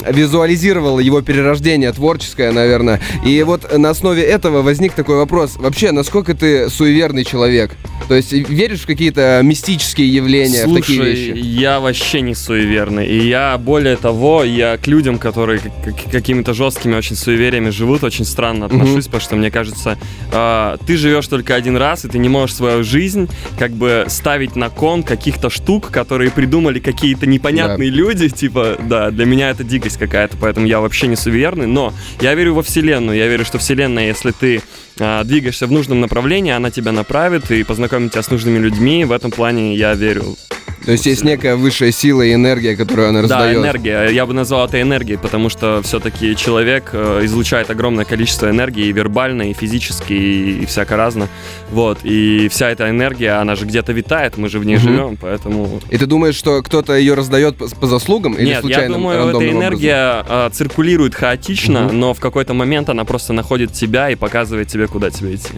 визуализировала 0.08 1.00
его 1.00 1.23
перерождение, 1.23 1.92
творческое, 1.92 2.52
наверное. 2.52 3.00
И 3.26 3.42
вот 3.42 3.76
на 3.76 3.90
основе 3.90 4.23
этого 4.23 4.62
возник 4.62 4.92
такой 4.92 5.16
вопрос. 5.16 5.56
Вообще, 5.56 5.90
насколько 5.90 6.34
ты 6.34 6.70
суеверный 6.70 7.25
человек? 7.25 7.73
То 8.06 8.14
есть 8.14 8.32
веришь 8.32 8.82
в 8.82 8.87
какие-то 8.87 9.40
мистические 9.42 10.06
явления, 10.14 10.66
в 10.66 10.75
такие 10.75 10.99
Слушай, 10.99 11.14
вещи? 11.14 11.38
я 11.38 11.80
вообще 11.80 12.20
не 12.20 12.34
суеверный. 12.37 13.06
И 13.08 13.26
я, 13.26 13.58
более 13.58 13.96
того, 13.96 14.44
я 14.44 14.76
к 14.76 14.87
людям, 14.87 15.18
которые 15.18 15.58
как- 15.58 15.73
как- 16.12 16.12
какими-то 16.44 16.54
жесткими 16.54 16.94
очень 16.94 17.16
суевериями 17.16 17.70
живут, 17.70 18.04
очень 18.04 18.24
странно 18.24 18.66
отношусь, 18.66 19.06
потому 19.06 19.20
что 19.20 19.36
мне 19.36 19.50
кажется, 19.50 19.98
э, 20.32 20.76
ты 20.86 20.96
живешь 20.96 21.26
только 21.26 21.54
один 21.54 21.76
раз, 21.76 22.04
и 22.04 22.08
ты 22.08 22.18
не 22.18 22.28
можешь 22.28 22.56
свою 22.56 22.84
жизнь 22.84 23.28
как 23.58 23.72
бы 23.72 24.04
ставить 24.08 24.56
на 24.56 24.68
кон 24.68 25.02
каких-то 25.02 25.48
штук, 25.48 25.90
которые 25.90 26.30
придумали 26.30 26.80
какие-то 26.80 27.26
непонятные 27.26 27.88
люди, 27.88 28.28
типа, 28.28 28.76
да, 28.88 29.10
для 29.10 29.24
меня 29.24 29.50
это 29.50 29.64
дикость 29.64 29.98
какая-то, 29.98 30.36
поэтому 30.38 30.66
я 30.66 30.80
вообще 30.80 31.06
не 31.06 31.16
суеверный, 31.16 31.66
но 31.66 31.92
я 32.20 32.34
верю 32.34 32.54
во 32.54 32.62
Вселенную, 32.62 33.16
я 33.16 33.26
верю, 33.26 33.44
что 33.44 33.58
Вселенная, 33.58 34.08
если 34.08 34.32
ты 34.32 34.60
э, 34.98 35.24
двигаешься 35.24 35.66
в 35.66 35.72
нужном 35.72 36.00
направлении, 36.00 36.52
она 36.52 36.70
тебя 36.70 36.92
направит 36.92 37.50
и 37.50 37.64
познакомит 37.64 38.12
тебя 38.12 38.22
с 38.22 38.30
нужными 38.30 38.58
людьми, 38.58 39.04
в 39.04 39.12
этом 39.12 39.30
плане 39.30 39.76
я 39.76 39.94
верю 39.94 40.36
То 40.85 40.93
есть 40.93 41.07
есть 41.07 41.25
некая 41.25 41.57
высшая 41.57 41.93
сила 41.93 42.23
и 42.23 42.35
энергия, 42.35 42.76
которую 42.76 43.09
она 43.09 43.23
Да, 43.23 43.38
раздает. 43.38 43.57
энергия. 43.59 44.09
Я 44.09 44.26
бы 44.26 44.35
назвал 44.35 44.67
это 44.67 44.81
энергией, 44.81 45.17
потому 45.19 45.49
что 45.49 45.81
все-таки 45.83 46.37
человек 46.37 46.91
э, 46.93 47.21
излучает 47.25 47.71
огромное 47.71 48.05
количество 48.05 48.50
энергии, 48.50 48.87
и 48.87 48.93
вербально, 48.93 49.50
и 49.50 49.55
физически, 49.55 50.12
и, 50.12 50.62
и 50.62 50.67
всяко 50.67 50.97
разно. 50.97 51.29
Вот. 51.71 51.99
И 52.05 52.49
вся 52.50 52.71
эта 52.71 52.91
энергия, 52.91 53.41
она 53.41 53.55
же 53.57 53.64
где-то 53.64 53.93
витает, 53.93 54.37
мы 54.37 54.49
же 54.49 54.59
в 54.59 54.64
ней 54.67 54.76
Мгм. 54.76 54.83
живем, 54.83 55.17
поэтому... 55.21 55.81
И 55.91 55.97
ты 55.97 56.07
думаешь, 56.07 56.35
что 56.35 56.62
кто-то 56.62 56.95
ее 56.95 57.14
раздает 57.14 57.57
по, 57.57 57.67
по 57.69 57.87
заслугам 57.87 58.35
или 58.35 58.47
Нет, 58.47 58.64
я 58.64 58.88
думаю, 58.88 59.29
эта 59.31 59.50
энергия 59.50 60.25
э, 60.29 60.50
циркулирует 60.53 61.14
хаотично, 61.14 61.85
Мгм. 61.85 61.99
но 62.00 62.14
в 62.14 62.21
какой-то 62.21 62.55
момент 62.55 62.88
она 62.91 63.05
просто 63.05 63.33
находит 63.33 63.73
тебя 63.73 64.11
и 64.11 64.14
показывает 64.14 64.69
тебе, 64.69 64.87
куда 64.87 65.11
тебе 65.11 65.35
идти. 65.37 65.53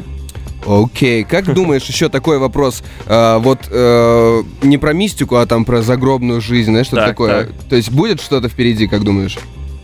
Окей, 0.66 1.24
как 1.24 1.52
думаешь, 1.54 1.84
еще 1.84 2.08
такой 2.08 2.38
вопрос, 2.38 2.82
а, 3.06 3.38
вот 3.38 3.60
э, 3.70 4.42
не 4.62 4.78
про 4.78 4.92
мистику, 4.92 5.36
а 5.36 5.46
там 5.46 5.64
про 5.64 5.82
загробную 5.82 6.40
жизнь, 6.40 6.70
знаешь, 6.70 6.86
что 6.88 6.96
Так, 6.96 7.08
такое? 7.08 7.44
так. 7.46 7.52
То 7.68 7.76
есть 7.76 7.90
будет 7.90 8.20
что-то 8.20 8.48
впереди, 8.48 8.86
как 8.88 9.04
думаешь? 9.04 9.38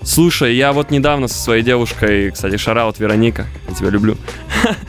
Слушай, 0.04 0.56
я 0.56 0.72
вот 0.72 0.90
недавно 0.90 1.28
со 1.28 1.38
своей 1.38 1.62
девушкой, 1.62 2.32
кстати, 2.32 2.56
шараут 2.56 2.98
Вероника, 2.98 3.46
я 3.68 3.74
тебя 3.74 3.90
люблю. 3.90 4.16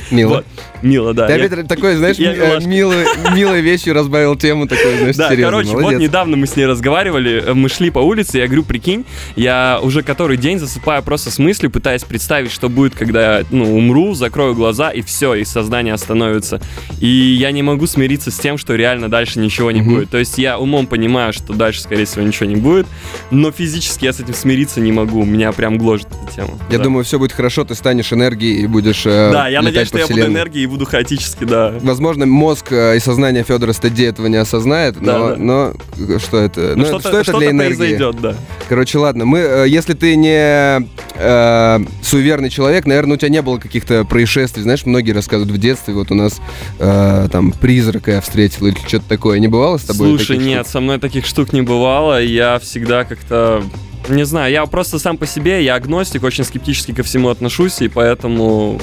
Мило. 0.10 0.30
Вот. 0.38 0.46
Мило, 0.84 1.14
да. 1.14 1.28
Ты 1.28 1.34
Я- 1.34 1.46
опять 1.46 1.68
такой, 1.68 1.96
знаешь, 1.96 2.18
э, 2.20 2.60
милой, 2.66 3.06
милой 3.34 3.62
вещью 3.62 3.94
разбавил 3.94 4.36
тему 4.36 4.68
такой, 4.68 4.98
знаешь, 4.98 5.16
Да, 5.16 5.36
короче, 5.36 5.70
вот 5.72 5.94
недавно 5.94 6.36
мы 6.38 6.46
с 6.46 6.56
ней 6.56 6.66
разговаривали, 6.66 7.42
э, 7.46 7.54
мы 7.54 7.70
шли 7.70 7.90
по 7.90 8.00
улице, 8.00 8.38
я 8.40 8.46
говорю, 8.48 8.64
прикинь, 8.64 9.06
я 9.36 9.80
уже 9.82 10.04
который 10.04 10.38
день 10.38 10.60
засыпаю 10.60 11.02
просто 11.02 11.32
с 11.32 11.40
мыслью, 11.40 11.72
пытаясь 11.72 12.04
представить, 12.04 12.52
что 12.52 12.70
будет, 12.70 12.96
когда 12.96 13.40
я, 13.40 13.46
ну, 13.50 13.76
умру, 13.78 14.14
закрою 14.14 14.54
глаза, 14.56 14.90
и 14.92 15.02
все, 15.02 15.36
и 15.36 15.46
сознание 15.46 15.94
остановится. 15.94 16.62
И 17.00 17.08
я 17.08 17.52
не 17.52 17.64
могу 17.64 17.88
смириться 17.88 18.30
с 18.32 18.38
тем, 18.38 18.58
что 18.58 18.76
реально 18.76 19.10
дальше 19.10 19.40
ничего 19.40 19.72
не 19.72 19.82
будет. 19.82 20.10
То 20.10 20.18
есть 20.18 20.38
я 20.38 20.60
умом 20.60 20.88
понимаю, 20.88 21.32
что 21.34 21.54
дальше, 21.54 21.82
скорее 21.82 22.06
всего, 22.06 22.24
ничего 22.26 22.46
не 22.46 22.56
будет, 22.58 22.88
но 23.32 23.52
физически 23.52 24.06
я 24.06 24.14
с 24.14 24.20
этим 24.20 24.34
смириться 24.34 24.82
не 24.82 24.92
могу, 24.92 25.24
меня 25.24 25.52
прям 25.54 25.78
гложет 25.78 26.08
эта 26.08 26.36
тема. 26.36 26.58
Я 26.70 26.78
Да. 26.80 26.84
думаю, 26.84 27.06
все 27.06 27.18
будет 27.20 27.32
хорошо, 27.32 27.64
ты 27.64 27.74
станешь 27.76 28.12
энергией 28.12 28.62
и 28.64 28.68
будешь 28.68 29.06
э, 29.06 29.32
Да, 29.32 29.48
я 29.48 29.62
надеюсь, 29.62 29.88
что 29.88 30.00
я 30.00 30.08
буду 30.08 30.22
энергией 30.26 30.66
буду 30.74 30.86
хаотически, 30.86 31.46
да. 31.46 31.74
Возможно, 31.82 32.26
мозг 32.26 32.72
э, 32.72 32.98
и 32.98 33.00
сознание 33.00 33.44
Федора 33.44 33.74
Стадди 33.74 34.04
этого 34.04 34.28
не 34.28 34.38
осознает, 34.38 35.00
но, 35.00 35.30
Да, 35.30 35.36
но 35.38 35.74
э, 35.98 36.20
что 36.20 36.38
это? 36.40 36.74
Ну, 36.76 36.84
Ну, 36.84 36.86
что-то, 36.86 37.10
что 37.10 37.18
это 37.18 37.24
что-то 37.24 37.40
для 37.40 37.52
энергии? 37.52 37.76
произойдет, 37.78 38.22
да. 38.22 38.36
Короче, 38.68 38.98
ладно, 38.98 39.26
мы, 39.26 39.40
э, 39.40 39.66
если 39.68 39.94
ты 39.94 40.16
не 40.16 40.88
э, 41.16 41.80
суеверный 42.02 42.50
человек, 42.50 42.86
наверное, 42.86 43.16
у 43.16 43.18
тебя 43.18 43.30
не 43.30 43.42
было 43.42 43.58
каких-то 43.58 44.04
происшествий, 44.04 44.64
знаешь, 44.64 44.86
многие 44.86 45.12
рассказывают 45.12 45.52
в 45.52 45.58
детстве, 45.60 45.94
вот 45.94 46.12
у 46.12 46.16
нас 46.16 46.42
э, 46.80 47.28
там 47.32 47.52
призрака 47.52 48.12
я 48.12 48.22
встретил 48.22 48.68
или 48.68 48.76
что-то 48.88 49.08
такое, 49.08 49.40
не 49.40 49.48
бывало 49.48 49.78
с 49.78 49.84
тобой? 49.84 50.08
Слушай, 50.08 50.38
нет, 50.38 50.62
штук? 50.62 50.72
со 50.72 50.80
мной 50.82 51.00
таких 51.00 51.26
штук 51.26 51.54
не 51.54 51.62
бывало. 51.62 52.22
Я 52.22 52.60
всегда 52.60 53.04
как-то... 53.04 53.64
Не 54.10 54.26
знаю, 54.26 54.52
я 54.52 54.66
просто 54.66 55.00
сам 55.00 55.18
по 55.18 55.26
себе, 55.26 55.64
я 55.64 55.76
агностик, 55.76 56.24
очень 56.24 56.44
скептически 56.44 56.94
ко 56.94 57.04
всему 57.04 57.30
отношусь, 57.30 57.82
и 57.82 57.88
поэтому... 57.88 58.80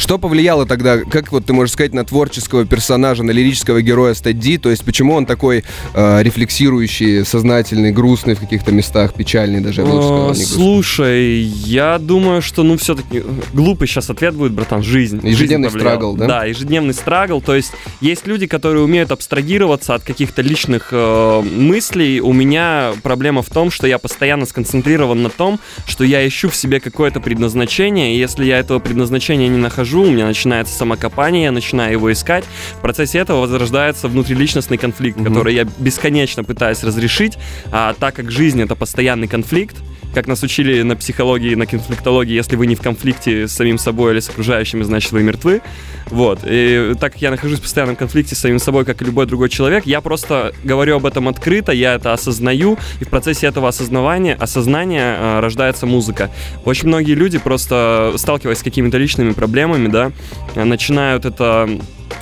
Что 0.00 0.16
повлияло 0.16 0.64
тогда, 0.64 0.96
как 0.96 1.30
вот 1.30 1.44
ты 1.44 1.52
можешь 1.52 1.74
сказать, 1.74 1.92
на 1.92 2.06
творческого 2.06 2.64
персонажа, 2.64 3.22
на 3.22 3.32
лирического 3.32 3.82
героя 3.82 4.14
Стадди, 4.14 4.56
то 4.56 4.70
есть 4.70 4.82
почему 4.82 5.12
он 5.12 5.26
такой 5.26 5.62
э, 5.92 6.22
рефлексирующий, 6.22 7.22
сознательный, 7.26 7.92
грустный 7.92 8.34
в 8.34 8.40
каких-то 8.40 8.72
местах, 8.72 9.12
печальный 9.12 9.60
даже, 9.60 9.82
я 9.82 9.86
бы 9.86 9.90
лучше 9.90 10.06
сказал, 10.06 10.30
Э. 10.30 10.34
Слушай, 10.34 11.40
я 11.42 11.98
думаю, 11.98 12.40
что, 12.40 12.62
ну, 12.62 12.78
все-таки 12.78 13.22
глупый 13.52 13.86
сейчас 13.88 14.08
ответ 14.08 14.34
будет, 14.34 14.52
братан, 14.52 14.82
жизнь. 14.82 15.20
Ежедневный 15.22 15.68
страгл, 15.68 16.16
да? 16.16 16.26
Да, 16.26 16.44
ежедневный 16.46 16.94
страгл. 16.94 17.42
То 17.42 17.54
есть 17.54 17.72
есть 18.00 18.26
люди, 18.26 18.46
которые 18.46 18.82
умеют 18.82 19.10
абстрагироваться 19.12 19.94
от 19.94 20.02
каких-то 20.02 20.40
личных 20.40 20.88
э, 20.92 21.42
мыслей. 21.42 22.20
У 22.20 22.32
меня 22.32 22.94
проблема 23.02 23.42
в 23.42 23.50
том, 23.50 23.70
что 23.70 23.86
я 23.86 23.98
постоянно 23.98 24.46
сконцентрирован 24.46 25.22
на 25.22 25.28
том, 25.28 25.60
что 25.86 26.04
я 26.04 26.26
ищу 26.26 26.48
в 26.48 26.56
себе 26.56 26.80
какое-то 26.80 27.20
предназначение, 27.20 28.14
и 28.14 28.18
если 28.18 28.46
я 28.46 28.58
этого 28.58 28.78
предназначения 28.78 29.48
не 29.48 29.58
нахожу, 29.58 29.89
у 29.98 30.10
меня 30.10 30.26
начинается 30.26 30.74
самокопание, 30.76 31.44
я 31.44 31.52
начинаю 31.52 31.92
его 31.92 32.12
искать. 32.12 32.44
В 32.78 32.80
процессе 32.80 33.18
этого 33.18 33.40
возрождается 33.40 34.08
внутриличностный 34.08 34.78
конфликт, 34.78 35.18
Мгм. 35.18 35.26
который 35.28 35.54
я 35.54 35.64
бесконечно 35.78 36.44
пытаюсь 36.44 36.82
разрешить, 36.82 37.38
а 37.72 37.94
так 37.98 38.14
как 38.14 38.30
жизнь 38.30 38.60
это 38.62 38.74
постоянный 38.76 39.28
конфликт, 39.28 39.76
как 40.14 40.26
нас 40.26 40.42
учили 40.42 40.82
на 40.82 40.96
психологии, 40.96 41.54
на 41.54 41.66
конфликтологии, 41.66 42.34
если 42.34 42.56
вы 42.56 42.66
не 42.66 42.74
в 42.74 42.80
конфликте 42.80 43.46
с 43.46 43.52
самим 43.52 43.78
собой 43.78 44.12
или 44.12 44.20
с 44.20 44.28
окружающими, 44.28 44.82
значит 44.82 45.12
вы 45.12 45.22
мертвы. 45.22 45.62
Вот. 46.06 46.40
И 46.44 46.94
так 47.00 47.12
как 47.12 47.22
я 47.22 47.30
нахожусь 47.30 47.58
в 47.58 47.62
постоянном 47.62 47.96
конфликте 47.96 48.34
с 48.34 48.38
самим 48.38 48.58
собой, 48.58 48.84
как 48.84 49.00
и 49.02 49.04
любой 49.04 49.26
другой 49.26 49.48
человек, 49.48 49.86
я 49.86 50.00
просто 50.00 50.52
говорю 50.64 50.96
об 50.96 51.06
этом 51.06 51.28
открыто, 51.28 51.72
я 51.72 51.94
это 51.94 52.12
осознаю, 52.12 52.78
и 53.00 53.04
в 53.04 53.08
процессе 53.08 53.46
этого 53.46 53.68
осознавания, 53.68 54.34
осознания 54.34 55.16
э, 55.18 55.40
рождается 55.40 55.86
музыка. 55.86 56.30
Очень 56.64 56.88
многие 56.88 57.14
люди 57.14 57.38
просто, 57.38 58.14
сталкиваясь 58.16 58.58
с 58.58 58.62
какими-то 58.62 58.98
личными 58.98 59.32
проблемами, 59.32 59.88
да, 59.88 60.12
начинают 60.54 61.24
это 61.24 61.68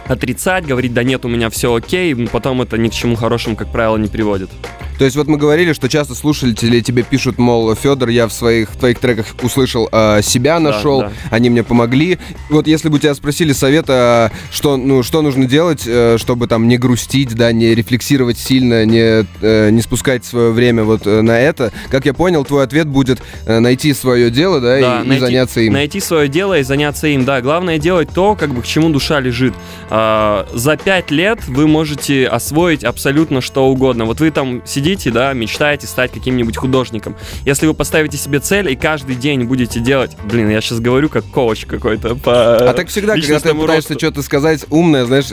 отрицать, 0.06 0.66
говорить, 0.66 0.94
да 0.94 1.02
нет, 1.02 1.24
у 1.24 1.28
меня 1.28 1.50
все 1.50 1.74
окей, 1.74 2.14
потом 2.26 2.62
это 2.62 2.78
ни 2.78 2.88
к 2.88 2.92
чему 2.92 3.16
хорошему, 3.16 3.56
как 3.56 3.70
правило, 3.72 3.96
не 3.96 4.08
приводит. 4.08 4.50
То 4.98 5.04
есть 5.04 5.16
вот 5.16 5.28
мы 5.28 5.36
говорили, 5.36 5.72
что 5.72 5.88
часто 5.88 6.16
слушатели 6.16 6.80
тебе 6.80 7.04
пишут, 7.04 7.38
мол, 7.38 7.72
Федор, 7.76 8.08
я 8.08 8.26
в 8.26 8.32
своих 8.32 8.70
твоих 8.70 8.98
треках 8.98 9.26
услышал, 9.42 9.88
а, 9.92 10.22
себя 10.22 10.58
нашел, 10.58 11.02
да. 11.02 11.12
они 11.30 11.50
мне 11.50 11.62
помогли. 11.62 12.18
Вот 12.50 12.66
если 12.66 12.88
бы 12.88 12.96
у 12.96 12.98
тебя 12.98 13.14
спросили 13.14 13.52
совета, 13.52 14.32
что, 14.50 14.76
ну, 14.76 15.04
что 15.04 15.22
нужно 15.22 15.46
делать, 15.46 15.84
э, 15.86 16.16
чтобы 16.18 16.48
там 16.48 16.66
не 16.66 16.78
грустить, 16.78 17.34
да, 17.36 17.52
не 17.52 17.76
рефлексировать 17.76 18.38
сильно, 18.38 18.84
не, 18.84 19.24
э, 19.40 19.70
не 19.70 19.82
спускать 19.82 20.24
свое 20.24 20.50
время 20.50 20.82
вот 20.82 21.06
э, 21.06 21.22
на 21.22 21.38
это, 21.38 21.72
как 21.90 22.04
я 22.04 22.12
понял, 22.12 22.44
твой 22.44 22.64
ответ 22.64 22.88
будет 22.88 23.22
э, 23.46 23.60
найти 23.60 23.94
свое 23.94 24.32
дело, 24.32 24.60
да, 24.60 24.80
Да, 24.80 25.00
и, 25.00 25.04
и 25.04 25.08
найти- 25.08 25.20
заняться 25.20 25.60
им. 25.60 25.72
Найти 25.74 26.00
свое 26.00 26.26
дело 26.26 26.58
и 26.58 26.64
заняться 26.64 27.06
им, 27.06 27.24
да. 27.24 27.40
Главное 27.40 27.78
делать 27.78 28.08
то, 28.12 28.34
как 28.34 28.52
бы 28.52 28.62
к 28.62 28.66
чему 28.66 28.90
душа 28.90 29.20
лежит. 29.20 29.54
А, 29.90 30.46
за 30.52 30.76
пять 30.76 31.10
лет 31.10 31.46
вы 31.46 31.66
можете 31.66 32.26
освоить 32.26 32.84
абсолютно 32.84 33.40
что 33.40 33.66
угодно. 33.66 34.04
Вот 34.04 34.20
вы 34.20 34.30
там 34.30 34.62
сидите, 34.66 35.10
да, 35.10 35.32
мечтаете 35.32 35.86
стать 35.86 36.12
каким-нибудь 36.12 36.56
художником. 36.56 37.16
Если 37.44 37.66
вы 37.66 37.74
поставите 37.74 38.16
себе 38.16 38.40
цель 38.40 38.70
и 38.70 38.76
каждый 38.76 39.16
день 39.16 39.44
будете 39.44 39.80
делать... 39.80 40.16
Блин, 40.24 40.50
я 40.50 40.60
сейчас 40.60 40.80
говорю 40.80 41.08
как 41.08 41.24
коуч 41.24 41.64
какой-то 41.66 42.14
по 42.16 42.56
А 42.56 42.72
так 42.74 42.88
всегда, 42.88 43.14
когда 43.14 43.40
ты 43.40 43.54
пытаешься 43.54 43.90
росту. 43.94 43.98
что-то 44.06 44.22
сказать 44.22 44.64
умное, 44.70 45.04
знаешь, 45.04 45.26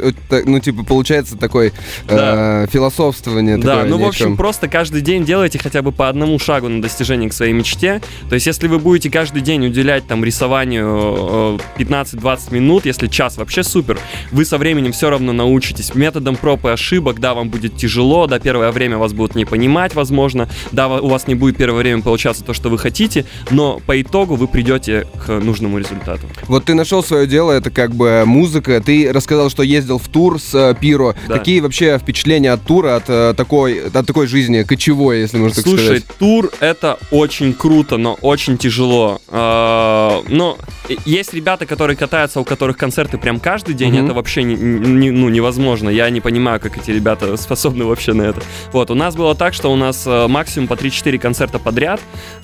ну, 0.45 0.59
типа, 0.59 0.83
получается 0.83 1.37
такое 1.37 1.71
Да. 2.07 2.67
философствование. 2.67 3.57
Да, 3.57 3.75
такое 3.77 3.89
ну, 3.89 3.97
в 3.97 4.05
общем, 4.05 4.37
просто 4.37 4.67
каждый 4.67 5.01
день 5.01 5.25
делайте 5.25 5.59
хотя 5.59 5.81
бы 5.81 5.91
по 5.91 6.09
одному 6.09 6.37
шагу 6.39 6.69
на 6.69 6.81
достижение 6.81 7.29
к 7.29 7.33
своей 7.33 7.53
мечте. 7.53 8.01
То 8.29 8.35
есть, 8.35 8.47
если 8.47 8.67
вы 8.67 8.79
будете 8.79 9.09
каждый 9.09 9.41
день 9.41 9.65
уделять 9.65 10.07
там 10.07 10.23
рисованию 10.23 11.59
э, 11.77 11.81
15-20 11.81 12.53
минут, 12.53 12.85
если 12.85 13.07
час, 13.07 13.37
вообще 13.37 13.63
супер, 13.63 13.99
вы 14.35 14.43
со 14.43 14.57
временем 14.57 14.91
все 14.91 15.09
равно 15.09 15.31
научитесь. 15.31 15.95
Методом 15.95 16.35
проб 16.35 16.65
и 16.65 16.69
ошибок, 16.69 17.21
да, 17.21 17.33
вам 17.33 17.49
будет 17.49 17.77
тяжело, 17.77 18.27
да, 18.27 18.37
первое 18.37 18.71
время 18.71 18.97
вас 18.97 19.13
будут 19.13 19.33
не 19.35 19.45
понимать, 19.45 19.95
возможно, 19.95 20.49
да, 20.73 20.89
у 20.89 21.07
вас 21.07 21.27
не 21.27 21.35
будет 21.35 21.55
первое 21.55 21.79
время 21.79 22.01
получаться 22.01 22.43
то, 22.43 22.53
что 22.53 22.69
вы 22.69 22.77
хотите, 22.77 23.25
но 23.49 23.79
по 23.85 23.99
итогу 24.01 24.35
вы 24.35 24.47
придете 24.49 25.07
к 25.25 25.29
нужному 25.39 25.77
результату. 25.77 26.27
Вот 26.47 26.65
ты 26.65 26.73
нашел 26.73 27.01
свое 27.01 27.27
дело, 27.27 27.53
это 27.53 27.71
как 27.71 27.95
бы 27.95 28.23
музыка. 28.25 28.81
Ты 28.85 29.11
рассказал, 29.13 29.49
что 29.49 29.63
ездил 29.63 29.99
в 29.99 30.07
тур 30.09 30.39
с 30.39 30.53
э, 30.53 30.75
Пиро. 30.77 31.15
Да. 31.29 31.37
Какие 31.37 31.61
вообще 31.61 31.97
впечатления 31.97 32.51
от 32.51 32.61
тура, 32.63 32.97
от 32.97 33.05
э, 33.07 33.33
такой, 33.37 33.87
от 33.87 34.05
такой 34.05 34.27
жизни 34.27 34.63
кочевой, 34.63 35.21
если 35.21 35.37
можно 35.37 35.55
так 35.55 35.63
Слушай, 35.63 35.85
сказать? 35.85 36.03
тур 36.19 36.51
это 36.59 36.99
очень 37.11 37.53
круто, 37.53 37.95
но 37.95 38.15
очень 38.21 38.57
тяжело. 38.57 39.21
А, 39.29 40.21
Но 40.27 40.57
и- 40.89 40.97
есть 41.05 41.33
ребята, 41.33 41.65
которые 41.65 41.95
катаются, 41.95 42.41
у 42.41 42.43
которых 42.43 42.75
концерты 42.77 43.17
прям 43.17 43.39
каждый 43.39 43.75
день. 43.75 43.93
Мгм. 43.93 44.05
Это 44.05 44.13
вообще 44.13 44.24
не, 44.43 44.55
не- 44.55 45.11
ну, 45.11 45.29
невозможно. 45.29 45.89
Я 45.89 46.09
не 46.09 46.21
понимаю, 46.21 46.59
как 46.59 46.77
эти 46.77 46.91
ребята 46.91 47.37
способны 47.37 47.85
вообще 47.85 48.13
на 48.13 48.23
это. 48.23 48.41
Вот, 48.71 48.91
у 48.91 48.95
нас 48.95 49.15
была 49.15 49.33
так, 49.35 49.53
что 49.53 49.71
у 49.71 49.75
нас 49.75 50.03
э, 50.05 50.27
максимум 50.27 50.67
по 50.67 50.73
3-4 50.73 51.17
концерта 51.19 51.59
подряд, 51.59 51.99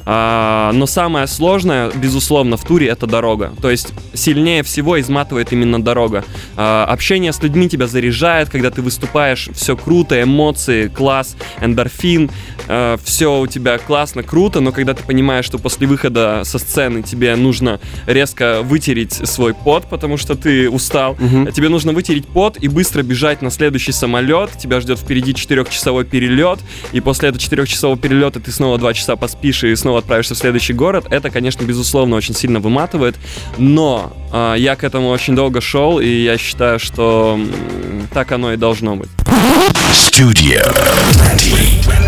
а, 0.05 0.71
но 0.73 0.85
самое 0.85 1.27
сложное, 1.27 1.91
безусловно, 1.91 2.57
в 2.57 2.63
туре 2.65 2.87
это 2.87 3.07
дорога. 3.07 3.53
То 3.61 3.69
есть 3.69 3.93
сильнее 4.13 4.63
всего 4.63 4.99
изматывает 4.99 5.51
именно 5.53 5.81
дорога. 5.81 6.23
А, 6.57 6.85
общение 6.85 7.33
с 7.33 7.41
людьми 7.41 7.69
тебя 7.69 7.87
заряжает, 7.87 8.49
когда 8.49 8.71
ты 8.71 8.81
выступаешь, 8.81 9.49
все 9.53 9.75
круто, 9.77 10.21
эмоции, 10.21 10.87
класс, 10.87 11.35
эндорфин, 11.59 12.29
э, 12.67 12.97
все 13.03 13.39
у 13.39 13.47
тебя 13.47 13.77
классно, 13.77 14.23
круто, 14.23 14.59
но 14.59 14.71
когда 14.71 14.93
ты 14.93 15.03
понимаешь, 15.03 15.45
что 15.45 15.57
после 15.57 15.87
выхода 15.87 16.41
со 16.45 16.59
сцены 16.59 17.01
тебе 17.03 17.35
нужно 17.35 17.79
резко 18.07 18.61
вытереть 18.63 19.13
свой 19.27 19.53
пот, 19.53 19.85
потому 19.89 20.17
что 20.17 20.35
ты 20.35 20.69
устал, 20.69 21.15
тебе 21.53 21.69
нужно 21.71 21.93
вытереть 21.93 22.27
пот 22.27 22.57
и 22.61 22.67
быстро 22.67 23.01
бежать 23.01 23.41
на 23.41 23.49
следующий 23.49 23.91
самолет, 23.91 24.51
тебя 24.57 24.79
ждет 24.79 24.99
впереди 24.99 25.33
четырехчасовой 25.33 26.05
перелет, 26.05 26.59
и 26.91 26.99
после 26.99 27.29
этого 27.29 27.41
четырехчасового 27.41 27.97
перелета 27.97 28.39
ты 28.39 28.51
снова 28.51 28.77
два 28.77 28.93
часа 28.93 29.15
поспишь 29.15 29.63
и 29.63 29.75
снова 29.75 29.99
отправишься 29.99 30.35
в 30.35 30.37
следующий 30.37 30.73
город. 30.73 31.07
Это, 31.09 31.29
конечно, 31.29 31.63
безусловно, 31.63 32.15
очень 32.15 32.35
сильно 32.35 32.59
выматывает, 32.59 33.15
но 33.57 34.13
э, 34.31 34.55
я 34.57 34.75
к 34.75 34.83
этому 34.83 35.09
очень 35.09 35.35
долго 35.35 35.61
шел, 35.61 35.99
и 35.99 36.07
я 36.07 36.37
считаю, 36.37 36.79
что 36.79 37.39
так 38.13 38.31
оно 38.31 38.53
и 38.53 38.57
должно 38.57 38.95
быть. 38.95 39.09
Studio 39.93 40.61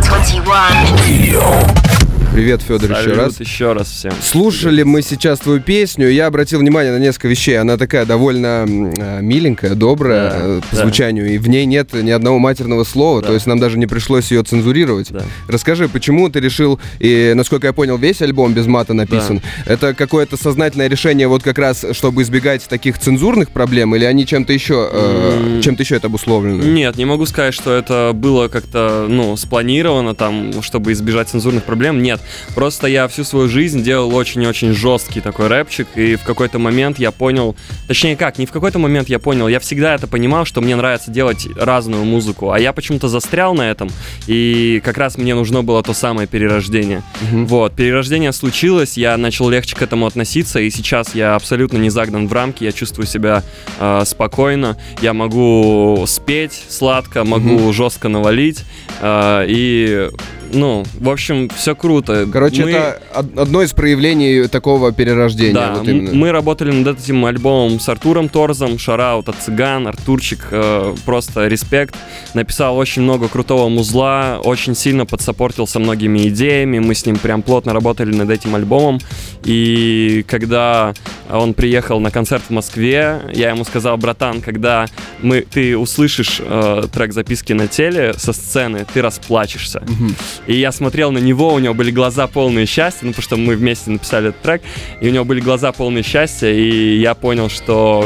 21. 0.04 2.03
Привет, 2.34 2.64
Федор, 2.64 2.90
еще 2.90 3.12
раз. 3.14 3.40
еще 3.40 3.74
раз 3.74 3.90
всем. 3.92 4.12
Слушали 4.20 4.82
мы 4.82 5.04
сейчас 5.04 5.38
твою 5.38 5.62
песню, 5.62 6.10
я 6.10 6.26
обратил 6.26 6.60
внимание 6.62 6.92
на 6.92 6.98
несколько 6.98 7.28
вещей. 7.28 7.60
Она 7.60 7.78
такая 7.78 8.08
довольно 8.08 8.66
э, 8.68 9.20
миленькая, 9.22 9.76
добрая 9.76 10.32
Да, 10.32 10.38
э, 10.42 10.62
по 10.68 10.76
да. 10.78 10.82
звучанию, 10.82 11.32
и 11.32 11.38
в 11.38 11.48
ней 11.48 11.66
нет 11.68 11.94
ни 11.94 12.10
одного 12.10 12.40
матерного 12.40 12.86
слова, 12.86 13.22
Да. 13.22 13.28
то 13.28 13.34
есть 13.36 13.46
нам 13.46 13.60
даже 13.60 13.78
не 13.78 13.86
пришлось 13.86 14.32
ее 14.32 14.42
цензурировать. 14.42 15.12
Да. 15.12 15.22
Расскажи, 15.48 15.88
почему 15.88 16.28
ты 16.28 16.40
решил, 16.40 16.80
и 16.98 17.34
насколько 17.36 17.68
я 17.68 17.74
понял, 17.74 17.98
весь 18.00 18.20
альбом 18.24 18.54
без 18.54 18.66
мата 18.66 18.94
написан? 18.96 19.40
Это 19.68 19.94
какое-то 19.94 20.36
сознательное 20.36 20.88
решение 20.88 21.28
вот 21.28 21.44
как 21.44 21.60
раз, 21.60 21.86
чтобы 21.92 22.24
избегать 22.24 22.66
таких 22.68 22.98
цензурных 22.98 23.52
проблем, 23.52 23.94
или 23.96 24.06
они 24.06 24.26
чем-то 24.26 24.52
еще, 24.54 24.90
э, 24.92 25.40
М. 25.58 25.62
чем-то 25.62 25.84
еще 25.84 25.98
это 25.98 26.08
обусловлено? 26.08 26.64
Нет, 26.64 26.96
не 26.98 27.06
могу 27.06 27.28
сказать, 27.28 27.54
что 27.54 27.72
это 27.72 28.10
было 28.16 28.48
как-то, 28.48 29.06
ну, 29.08 29.38
спланировано 29.38 30.16
там, 30.16 30.64
чтобы 30.64 30.94
избежать 30.94 31.30
цензурных 31.30 31.64
проблем. 31.64 32.02
Нет, 32.02 32.22
просто 32.56 32.88
я 32.88 33.08
всю 33.08 33.24
свою 33.24 33.50
жизнь 33.50 33.84
делал 33.84 34.14
очень-очень 34.16 34.74
жесткий 34.74 35.22
такой 35.22 35.48
рэпчик, 35.48 35.88
и 35.96 36.16
в 36.16 36.24
какой-то 36.24 36.60
момент 36.60 37.00
я 37.00 37.12
понял, 37.12 37.56
точнее 37.88 38.16
как, 38.16 38.38
не 38.38 38.46
в 38.46 38.52
какой-то 38.52 38.80
момент 38.80 39.10
я 39.10 39.20
понял, 39.20 39.48
я 39.48 39.60
всегда 39.60 39.96
это 39.96 40.08
понимал, 40.08 40.46
что 40.46 40.62
мне 40.62 40.76
нравится 40.76 41.12
делать 41.12 41.48
разную 41.56 42.04
музыку, 42.06 42.52
а 42.52 42.60
я 42.60 42.74
почему-то 42.74 43.08
застрял 43.08 43.54
на 43.54 43.70
этом, 43.70 43.90
и 44.28 44.82
как 44.84 44.98
раз 44.98 45.18
мне 45.18 45.36
нужно 45.36 45.64
было 45.64 45.84
то 45.84 45.94
самое 45.94 46.28
перерождение. 46.28 47.04
Мгм. 47.22 47.48
Вот, 47.48 47.76
перерождение 47.76 48.32
случилось, 48.32 48.98
я 48.98 49.18
начал 49.18 49.50
легче 49.50 49.76
к 49.76 49.82
этому 49.82 50.06
относиться, 50.06 50.60
и 50.60 50.70
сейчас 50.70 51.16
я 51.16 51.36
абсолютно 51.36 51.78
не 51.78 51.90
загнан 51.90 52.28
в 52.28 52.34
рамки, 52.34 52.64
я 52.64 52.72
чувствую 52.72 53.08
себя 53.08 53.44
э, 53.80 54.04
спокойно, 54.06 54.78
я 55.02 55.14
могу 55.14 56.04
спеть 56.08 56.64
сладко, 56.70 57.24
могу 57.24 57.72
жестко 57.74 58.10
навалить, 58.10 58.64
э, 59.02 59.46
и, 59.48 60.10
ну, 60.54 60.84
в 61.00 61.10
общем, 61.10 61.50
все 61.56 61.76
круто. 61.76 62.28
Короче, 62.32 62.64
Мы- 62.64 62.72
это 62.72 63.02
од- 63.16 63.38
одно 63.38 63.62
из 63.64 63.74
проявлений 63.74 64.48
такого 64.48 64.92
перерождения. 64.92 65.54
да, 65.54 65.74
вот 65.76 65.88
именно. 65.88 66.14
мы 66.14 66.32
работали 66.32 66.72
над 66.72 67.00
этим 67.00 67.26
альбомом 67.26 67.80
с 67.80 67.90
Артуром 67.90 68.30
Торзом, 68.30 68.78
Шараут 68.80 69.30
от 69.30 69.36
Цыган, 69.38 69.88
Артурчик, 69.88 70.48
э, 70.52 70.96
просто 71.06 71.48
респект. 71.48 71.96
Написал 72.34 72.78
очень 72.78 73.02
много 73.02 73.28
крутого 73.28 73.70
музла, 73.70 74.40
очень 74.44 74.76
сильно 74.76 75.06
подсопортил 75.06 75.68
со 75.68 75.80
многими 75.80 76.28
идеями, 76.30 76.80
мы 76.80 76.96
с 76.96 77.06
ним 77.06 77.18
прям 77.18 77.42
плотно 77.42 77.74
работали 77.74 78.14
над 78.16 78.30
этим 78.30 78.56
альбомом. 78.56 79.00
И 79.44 80.24
когда 80.28 80.94
он 81.30 81.54
приехал 81.54 82.00
на 82.00 82.12
концерт 82.12 82.44
в 82.48 82.52
Москве, 82.52 83.22
я 83.34 83.50
ему 83.50 83.66
сказал, 83.66 83.98
братан, 83.98 84.42
когда 84.42 84.86
мы, 85.22 85.42
ты 85.42 85.78
услышишь 85.78 86.40
э, 86.40 86.84
трек 86.94 87.14
записки 87.14 87.54
на 87.54 87.68
теле 87.68 88.14
со 88.18 88.34
сцены, 88.34 88.86
ты 88.94 89.02
расплачешься. 89.02 89.84
Мгм. 89.88 90.16
И 90.48 90.56
я 90.56 90.72
смотрел 90.72 91.12
на 91.12 91.20
него, 91.20 91.54
у 91.54 91.60
него 91.60 91.74
были 91.74 91.92
глаза 91.92 92.28
полные 92.28 92.66
счастья, 92.66 93.00
ну, 93.06 93.10
потому 93.12 93.24
что 93.24 93.38
мы 93.38 93.56
вместе 93.56 93.92
написали 93.92 94.30
этот 94.30 94.42
трек, 94.42 94.62
и 95.02 95.08
у 95.08 95.12
него 95.12 95.26
были 95.26 95.40
глаза 95.40 95.72
полные 95.72 96.04
счастья, 96.04 96.50
и 96.50 96.98
я 97.00 97.14
понял, 97.16 97.50
что, 97.50 98.06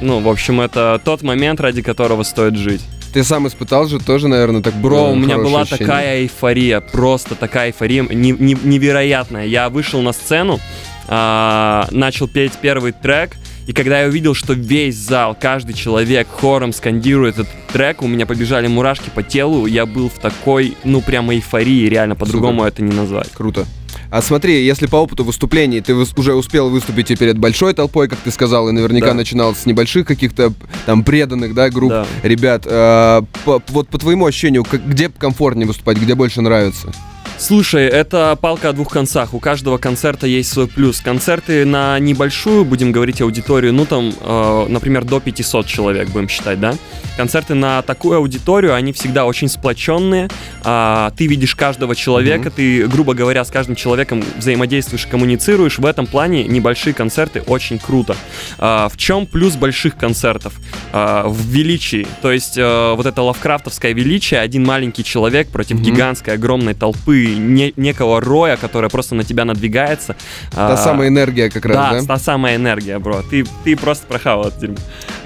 ну, 0.00 0.20
в 0.20 0.28
общем, 0.28 0.60
это 0.60 1.00
тот 1.04 1.22
момент, 1.22 1.60
ради 1.60 1.82
которого 1.82 2.22
стоит 2.22 2.56
жить. 2.56 2.80
Ты 3.12 3.22
сам 3.22 3.46
испытал 3.46 3.86
же 3.86 4.00
тоже, 4.00 4.26
наверное, 4.28 4.60
так 4.60 4.74
Бро, 4.74 5.12
у 5.12 5.14
меня 5.14 5.36
была 5.38 5.60
ощущение. 5.60 5.86
такая 5.86 6.20
эйфория, 6.22 6.80
просто 6.80 7.34
такая 7.36 7.68
эйфория, 7.68 8.02
не- 8.02 8.32
не- 8.32 8.56
невероятная. 8.64 9.46
Я 9.46 9.68
вышел 9.68 10.00
на 10.02 10.12
сцену, 10.12 10.58
а, 11.06 11.86
начал 11.90 12.26
петь 12.28 12.54
первый 12.60 12.90
трек, 12.92 13.36
и 13.66 13.72
когда 13.72 14.00
я 14.02 14.08
увидел, 14.08 14.34
что 14.34 14.52
весь 14.52 14.96
зал, 14.96 15.36
каждый 15.40 15.74
человек 15.74 16.28
хором 16.30 16.72
скандирует 16.72 17.38
этот 17.38 17.48
трек, 17.72 18.02
у 18.02 18.06
меня 18.06 18.26
побежали 18.26 18.66
мурашки 18.66 19.10
по 19.14 19.22
телу, 19.22 19.66
я 19.66 19.86
был 19.86 20.08
в 20.08 20.18
такой, 20.18 20.76
ну, 20.84 21.00
прямо 21.00 21.34
эйфории, 21.34 21.88
реально, 21.88 22.14
по-другому 22.16 22.64
это 22.64 22.82
не 22.82 22.92
назвать. 22.94 23.30
Круто. 23.32 23.66
А 24.10 24.22
смотри, 24.22 24.64
если 24.64 24.86
по 24.86 24.96
опыту 24.96 25.24
выступлений 25.24 25.80
ты 25.80 25.94
уже 25.94 26.34
успел 26.34 26.68
выступить 26.68 27.10
и 27.10 27.16
перед 27.16 27.38
большой 27.38 27.74
толпой, 27.74 28.08
как 28.08 28.18
ты 28.18 28.30
сказал, 28.30 28.68
и 28.68 28.72
наверняка 28.72 29.08
Да. 29.08 29.14
начинал 29.14 29.54
с 29.54 29.66
небольших 29.66 30.06
каких-то 30.06 30.52
там 30.86 31.02
преданных, 31.04 31.54
да, 31.54 31.68
групп, 31.70 31.90
Да. 31.90 32.06
ребят, 32.22 32.62
э, 32.66 33.22
по- 33.44 33.62
вот 33.68 33.88
по 33.88 33.98
твоему 33.98 34.26
ощущению, 34.26 34.64
как- 34.64 34.86
где 34.86 35.08
комфортнее 35.08 35.66
выступать, 35.66 35.96
где 35.96 36.14
больше 36.14 36.42
нравится? 36.42 36.92
Слушай, 37.36 37.86
это 37.88 38.38
палка 38.40 38.70
о 38.70 38.72
двух 38.72 38.90
концах. 38.90 39.34
У 39.34 39.40
каждого 39.40 39.76
концерта 39.76 40.26
есть 40.26 40.50
свой 40.50 40.66
плюс. 40.66 41.00
Концерты 41.00 41.64
на 41.64 41.98
небольшую, 41.98 42.64
будем 42.64 42.90
говорить, 42.92 43.20
аудиторию, 43.20 43.72
ну 43.74 43.84
там, 43.84 44.14
э, 44.18 44.66
например, 44.68 45.04
до 45.04 45.20
500 45.20 45.66
человек, 45.66 46.08
будем 46.08 46.28
считать, 46.28 46.58
да? 46.60 46.74
Концерты 47.16 47.54
на 47.54 47.82
такую 47.82 48.16
аудиторию, 48.18 48.74
они 48.74 48.92
всегда 48.92 49.24
очень 49.26 49.48
сплоченные. 49.48 50.28
А, 50.64 51.12
ты 51.16 51.26
видишь 51.26 51.54
каждого 51.54 51.94
человека, 51.94 52.50
ты, 52.50 52.86
грубо 52.88 53.14
говоря, 53.14 53.44
с 53.44 53.50
каждым 53.50 53.76
человеком 53.76 54.24
взаимодействуешь, 54.38 55.06
коммуницируешь. 55.06 55.78
В 55.78 55.86
этом 55.86 56.06
плане 56.06 56.44
небольшие 56.44 56.94
концерты 56.94 57.42
очень 57.42 57.78
круто. 57.78 58.16
А, 58.58 58.88
в 58.88 58.96
чем 58.96 59.26
плюс 59.26 59.54
больших 59.56 59.96
концертов? 59.96 60.54
А, 60.92 61.28
в 61.28 61.40
величии. 61.46 62.06
То 62.22 62.32
есть 62.32 62.56
э, 62.56 62.94
вот 62.96 63.06
это 63.06 63.22
лавкрафтовское 63.22 63.92
величие, 63.92 64.40
один 64.40 64.64
маленький 64.64 65.04
человек 65.04 65.48
против 65.48 65.76
Мгм. 65.76 65.84
гигантской 65.84 66.34
огромной 66.34 66.74
толпы, 66.74 67.23
не- 67.26 67.72
некого 67.76 68.20
роя, 68.20 68.56
которая 68.56 68.90
просто 68.90 69.14
на 69.14 69.24
тебя 69.24 69.44
надвигается. 69.44 70.16
Та 70.50 70.72
А, 70.72 70.76
самая 70.76 71.08
энергия 71.08 71.50
как 71.50 71.62
да, 71.66 71.92
раз, 71.92 72.04
да? 72.04 72.14
та 72.14 72.20
самая 72.20 72.56
энергия, 72.56 72.98
бро. 72.98 73.22
Ты, 73.30 73.44
ты 73.64 73.76
просто 73.76 74.06
прохавал 74.06 74.48
это 74.48 74.60
дерьмо. 74.60 74.76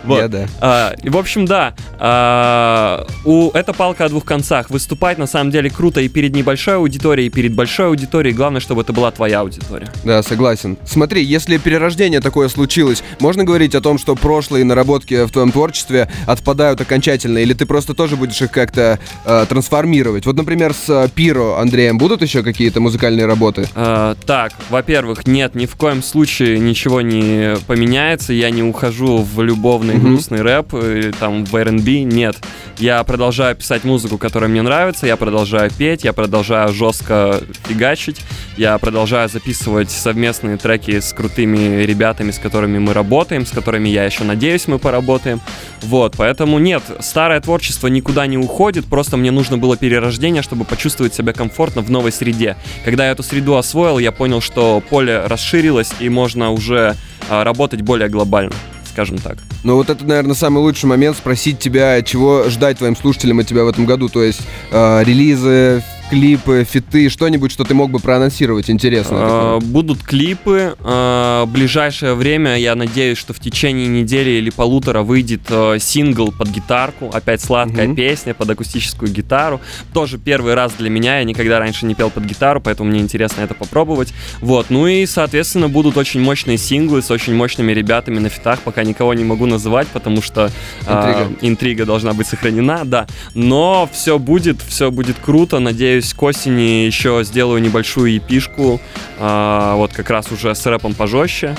Вот. 0.05 0.19
Я 0.19 0.29
да. 0.29 0.47
А, 0.61 0.95
и, 1.03 1.09
в 1.11 1.17
общем, 1.17 1.45
да, 1.47 1.75
а, 1.99 3.07
у, 3.25 3.51
это 3.51 3.73
палка 3.73 4.05
о 4.07 4.09
двух 4.09 4.25
концах. 4.25 4.71
Выступать 4.71 5.19
на 5.19 5.27
самом 5.27 5.51
деле 5.51 5.71
круто 5.71 6.01
и 6.01 6.09
перед 6.09 6.35
небольшой 6.35 6.77
аудиторией, 6.77 7.29
и 7.29 7.31
перед 7.31 7.55
большой 7.55 7.87
аудиторией. 7.89 8.35
Главное, 8.35 8.61
чтобы 8.61 8.83
это 8.83 8.93
была 8.93 9.11
твоя 9.11 9.41
аудитория. 9.41 9.89
Да, 10.05 10.23
согласен. 10.23 10.77
Смотри, 10.85 11.23
если 11.23 11.57
перерождение 11.59 12.21
такое 12.21 12.49
случилось, 12.49 13.03
можно 13.21 13.45
говорить 13.45 13.75
о 13.75 13.81
том, 13.81 13.99
что 13.99 14.15
прошлые 14.15 14.65
наработки 14.65 15.25
в 15.27 15.31
твоем 15.31 15.53
творчестве 15.53 16.09
отпадают 16.27 16.81
окончательно, 16.81 17.39
или 17.39 17.53
ты 17.53 17.67
просто 17.67 17.95
тоже 17.95 18.17
будешь 18.17 18.41
их 18.41 18.51
как-то 18.51 18.99
э, 19.25 19.47
трансформировать? 19.49 20.27
Вот, 20.27 20.37
например, 20.37 20.73
с 20.75 20.89
э, 20.89 21.09
Пиро 21.15 21.59
Андреем 21.89 21.99
будут 21.99 22.23
еще 22.23 22.43
какие-то 22.43 22.81
музыкальные 22.81 23.25
работы? 23.27 23.67
А, 23.75 24.15
так, 24.27 24.53
во-первых, 24.69 25.27
нет, 25.27 25.55
ни 25.55 25.65
в 25.67 25.75
коем 25.77 26.03
случае 26.03 26.59
ничего 26.59 27.01
не 27.01 27.57
поменяется. 27.67 28.33
Я 28.35 28.51
не 28.51 28.63
ухожу 28.63 29.19
в 29.19 29.43
любовный 29.43 29.95
Мгм. 29.95 30.05
грустный 30.15 30.43
рэп 30.43 30.75
или 30.75 31.13
там 31.13 31.45
в 31.47 31.57
R&B. 31.57 32.03
Нет, 32.03 32.37
я 32.79 33.03
продолжаю 33.05 33.57
писать 33.57 33.85
музыку, 33.85 34.19
которая 34.19 34.51
мне 34.51 34.61
нравится. 34.63 35.07
Я 35.07 35.17
продолжаю 35.17 35.71
петь, 35.71 36.05
я 36.05 36.13
продолжаю 36.13 36.73
жестко 36.75 37.41
фигачить. 37.67 38.21
Я 38.59 38.77
продолжаю 38.79 39.29
записывать 39.29 39.91
совместные 39.91 40.57
треки 40.59 41.01
с 41.01 41.13
крутыми 41.13 41.83
ребятами, 41.85 42.33
с 42.33 42.39
которыми 42.39 42.79
мы 42.79 42.93
работаем, 42.93 43.47
с 43.47 43.51
которыми 43.51 43.89
я 43.89 44.05
еще 44.05 44.25
надеюсь 44.25 44.67
мы 44.69 44.79
поработаем. 44.79 45.41
Вот, 45.83 46.15
поэтому 46.17 46.59
нет, 46.59 46.83
старое 47.01 47.41
творчество 47.41 47.87
никуда 47.87 48.27
не 48.27 48.37
уходит. 48.37 48.85
Просто 48.87 49.17
мне 49.17 49.31
нужно 49.31 49.57
было 49.59 49.77
перерождение, 49.77 50.43
чтобы 50.43 50.65
почувствовать 50.65 51.15
себя 51.15 51.33
комфортно 51.33 51.78
в 51.81 51.91
новой 51.91 52.13
среде. 52.13 52.57
Когда 52.85 53.07
я 53.07 53.13
эту 53.13 53.23
среду 53.23 53.57
освоил, 53.57 53.99
я 53.99 54.13
понял, 54.13 54.41
что 54.41 54.83
поле 54.89 55.21
расширилось 55.27 55.91
и 56.01 56.09
можно 56.09 56.51
уже 56.51 56.97
а, 57.29 57.45
работать 57.45 57.83
более 57.83 58.09
глобально, 58.09 58.55
скажем 58.91 59.19
так. 59.19 59.39
Ну 59.65 59.77
вот 59.77 59.91
это, 59.91 60.05
наверное, 60.05 60.35
самый 60.35 60.59
лучший 60.59 60.87
момент 60.87 61.17
спросить 61.17 61.59
тебя, 61.59 62.01
чего 62.03 62.49
ждать 62.49 62.79
твоим 62.79 62.97
слушателям 62.97 63.41
от 63.41 63.47
тебя 63.47 63.65
в 63.65 63.69
этом 63.69 63.87
году. 63.87 64.09
То 64.09 64.23
есть 64.23 64.41
э, 64.71 65.03
релизы, 65.05 65.83
клипы, 66.11 66.65
фиты, 66.69 67.09
что-нибудь, 67.11 67.53
что 67.53 67.65
ты 67.65 67.75
мог 67.75 67.91
бы 67.91 67.99
проанонсировать 67.99 68.71
интересно? 68.71 69.17
А, 69.21 69.59
Будут 69.61 70.03
клипы. 70.03 70.75
а, 70.81 71.45
В 71.45 71.51
ближайшее 71.53 72.15
время, 72.15 72.57
я 72.59 72.75
надеюсь, 72.75 73.19
что 73.19 73.33
в 73.35 73.41
течение 73.41 73.87
недели 73.87 74.31
или 74.31 74.51
полутора 74.51 75.03
выйдет 75.03 75.43
э, 75.51 75.77
сингл 75.81 76.33
под 76.33 76.49
гитарку. 76.49 77.11
Опять 77.13 77.41
сладкая 77.43 77.87
Мгм. 77.89 77.97
песня 77.97 78.35
под 78.35 78.51
акустическую 78.51 79.11
гитару. 79.13 79.61
Тоже 79.93 80.19
первый 80.19 80.55
раз 80.55 80.73
для 80.79 80.89
меня. 80.91 81.19
Я 81.19 81.25
никогда 81.25 81.59
раньше 81.59 81.85
не 81.87 81.95
пел 81.95 82.11
под 82.11 82.25
гитару, 82.25 82.61
поэтому 82.61 82.91
мне 82.91 83.01
интересно 83.01 83.43
это 83.43 83.55
попробовать. 83.55 84.13
Вот. 84.41 84.67
Ну 84.71 84.87
и, 84.87 85.05
соответственно, 85.07 85.69
будут 85.69 85.97
очень 85.97 86.21
мощные 86.21 86.57
синглы 86.59 87.03
с 87.03 87.11
очень 87.11 87.35
мощными 87.35 87.73
ребятами 87.73 88.19
на 88.19 88.29
фитах. 88.31 88.61
Пока 88.61 88.83
никого 88.85 89.13
не 89.15 89.25
могу 89.25 89.47
называть, 89.47 89.89
потому 89.89 90.23
что 90.23 90.51
а, 90.87 91.11
Интрига. 91.27 91.47
интрига 91.47 91.85
должна 91.87 92.13
быть 92.15 92.27
сохранена, 92.27 92.83
да. 92.85 93.07
Но 93.35 93.89
все 93.93 94.19
будет, 94.19 94.61
все 94.63 94.91
будет 94.91 95.17
круто. 95.23 95.59
Надеюсь, 95.59 95.98
к 96.01 96.23
осени 96.23 96.87
еще 96.87 97.23
сделаю 97.25 97.61
небольшую 97.63 98.13
епишку. 98.13 98.81
а, 99.19 99.77
вот 99.77 99.93
как 99.93 100.11
раз 100.11 100.31
уже 100.33 100.55
с 100.55 100.65
рэпом 100.67 100.95
пожестче. 100.95 101.57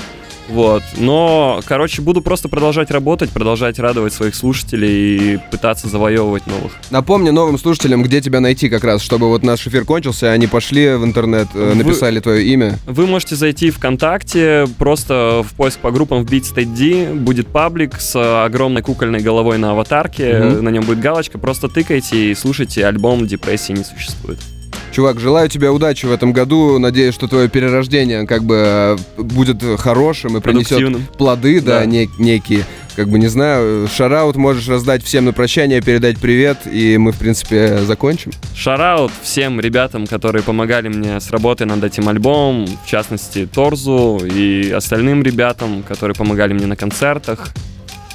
Вот. 0.50 0.84
Но, 0.98 1.62
короче, 1.66 2.02
буду 2.02 2.22
просто 2.22 2.50
продолжать 2.50 2.92
работать, 2.92 3.30
продолжать 3.30 3.80
радовать 3.80 4.14
своих 4.14 4.36
слушателей 4.36 5.36
и 5.36 5.40
пытаться 5.52 5.88
завоевывать 5.88 6.48
новых. 6.48 6.74
Напомни 6.90 7.30
новым 7.30 7.58
слушателям, 7.58 8.02
где 8.04 8.20
тебя 8.22 8.40
найти 8.40 8.70
как 8.70 8.84
раз, 8.84 9.02
чтобы 9.02 9.28
вот 9.30 9.44
наш 9.44 9.66
эфир 9.68 9.86
кончился, 9.86 10.32
они 10.32 10.48
пошли 10.48 10.96
в 10.96 11.06
интернет, 11.06 11.48
э, 11.54 11.70
Вы- 11.70 11.76
написали 11.76 12.20
твое 12.20 12.44
имя. 12.46 12.78
Вы 12.86 13.06
можете 13.08 13.36
зайти 13.36 13.70
ВКонтакте, 13.72 14.68
просто 14.78 15.44
в 15.48 15.54
поиск 15.56 15.80
по 15.80 15.92
группам 15.92 16.26
в 16.26 16.32
Beat 16.32 16.44
State 16.54 16.76
D, 16.76 17.14
будет 17.14 17.48
паблик 17.48 18.00
с 18.00 18.16
э, 18.16 18.46
огромной 18.46 18.82
кукольной 18.82 19.20
головой 19.22 19.58
на 19.58 19.72
аватарке, 19.72 20.34
Мгм. 20.40 20.64
на 20.64 20.70
нем 20.70 20.84
будет 20.84 21.00
галочка, 21.00 21.38
просто 21.38 21.68
тыкайте 21.70 22.32
и 22.32 22.36
слушайте 22.36 22.86
альбом 22.86 23.28
«Депрессии 23.28 23.74
не 23.74 23.84
существует». 23.84 24.40
Чувак, 24.92 25.20
желаю 25.20 25.48
тебе 25.50 25.70
удачи 25.70 26.06
в 26.06 26.12
этом 26.12 26.34
году. 26.34 26.80
Надеюсь, 26.80 27.14
что 27.14 27.28
твое 27.28 27.48
перерождение 27.48 28.26
как 28.26 28.44
бы 28.44 28.98
будет 29.18 29.64
хорошим 29.78 30.38
и 30.38 30.42
принесет 30.42 30.98
плоды, 31.18 31.62
да, 31.62 31.80
Да. 31.80 31.86
не- 31.86 32.10
некие. 32.18 32.66
Как 32.96 33.08
бы, 33.08 33.18
не 33.18 33.28
знаю, 33.28 33.88
шараут 33.88 34.36
можешь 34.36 34.68
раздать 34.68 35.04
всем 35.04 35.24
на 35.26 35.32
прощание, 35.32 35.82
передать 35.82 36.18
привет, 36.18 36.58
и 36.70 36.98
мы, 36.98 37.14
в 37.14 37.18
принципе, 37.18 37.78
закончим. 37.86 38.32
Шараут 38.56 39.12
всем 39.22 39.60
ребятам, 39.62 40.06
которые 40.06 40.44
помогали 40.44 40.90
мне 40.90 41.20
с 41.22 41.30
работой 41.32 41.66
над 41.66 41.82
этим 41.84 42.10
альбомом, 42.10 42.68
в 42.68 42.88
частности 42.90 43.46
Торзу 43.46 44.20
и 44.26 44.70
остальным 44.72 45.24
ребятам, 45.24 45.84
которые 45.88 46.16
помогали 46.16 46.52
мне 46.52 46.66
на 46.66 46.76
концертах. 46.76 47.50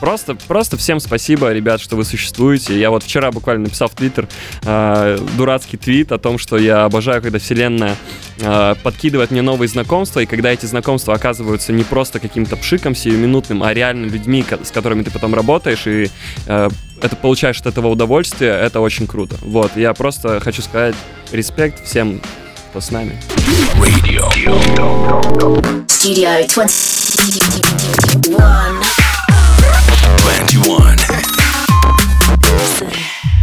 Просто, 0.04 0.34
просто 0.34 0.76
всем 0.76 1.00
спасибо, 1.00 1.50
ребят, 1.50 1.80
что 1.80 1.96
вы 1.96 2.04
существуете. 2.04 2.78
Я 2.78 2.90
вот 2.90 3.04
вчера 3.04 3.32
буквально 3.32 3.64
написал 3.64 3.88
в 3.88 3.94
Твиттер 3.94 4.28
э, 4.62 5.18
дурацкий 5.38 5.78
твит 5.78 6.12
о 6.12 6.18
том, 6.18 6.36
что 6.36 6.58
я 6.58 6.84
обожаю, 6.84 7.22
когда 7.22 7.38
вселенная 7.38 7.96
э, 8.38 8.74
подкидывает 8.82 9.30
мне 9.30 9.40
новые 9.40 9.66
знакомства, 9.66 10.20
и 10.20 10.26
когда 10.26 10.52
эти 10.52 10.66
знакомства 10.66 11.14
оказываются 11.14 11.72
не 11.72 11.84
просто 11.84 12.20
каким-то 12.20 12.58
пшиком 12.58 12.94
сиюминутным, 12.94 13.62
а 13.62 13.72
реально 13.72 14.04
людьми, 14.04 14.44
с 14.62 14.70
которыми 14.70 15.04
ты 15.04 15.10
потом 15.10 15.34
работаешь, 15.34 15.86
и 15.86 16.10
э, 16.48 16.68
это 17.00 17.16
получаешь 17.16 17.60
от 17.60 17.66
этого 17.68 17.88
удовольствие, 17.88 18.52
это 18.52 18.80
очень 18.80 19.06
круто. 19.06 19.36
Вот, 19.40 19.74
я 19.74 19.94
просто 19.94 20.38
хочу 20.40 20.60
сказать 20.60 20.94
респект 21.32 21.82
всем, 21.82 22.20
кто 22.68 22.82
с 22.82 22.90
нами. 22.90 23.18
Radio. 23.78 24.30
Studio 25.88 26.46
21. 26.54 29.03
21. 30.24 30.96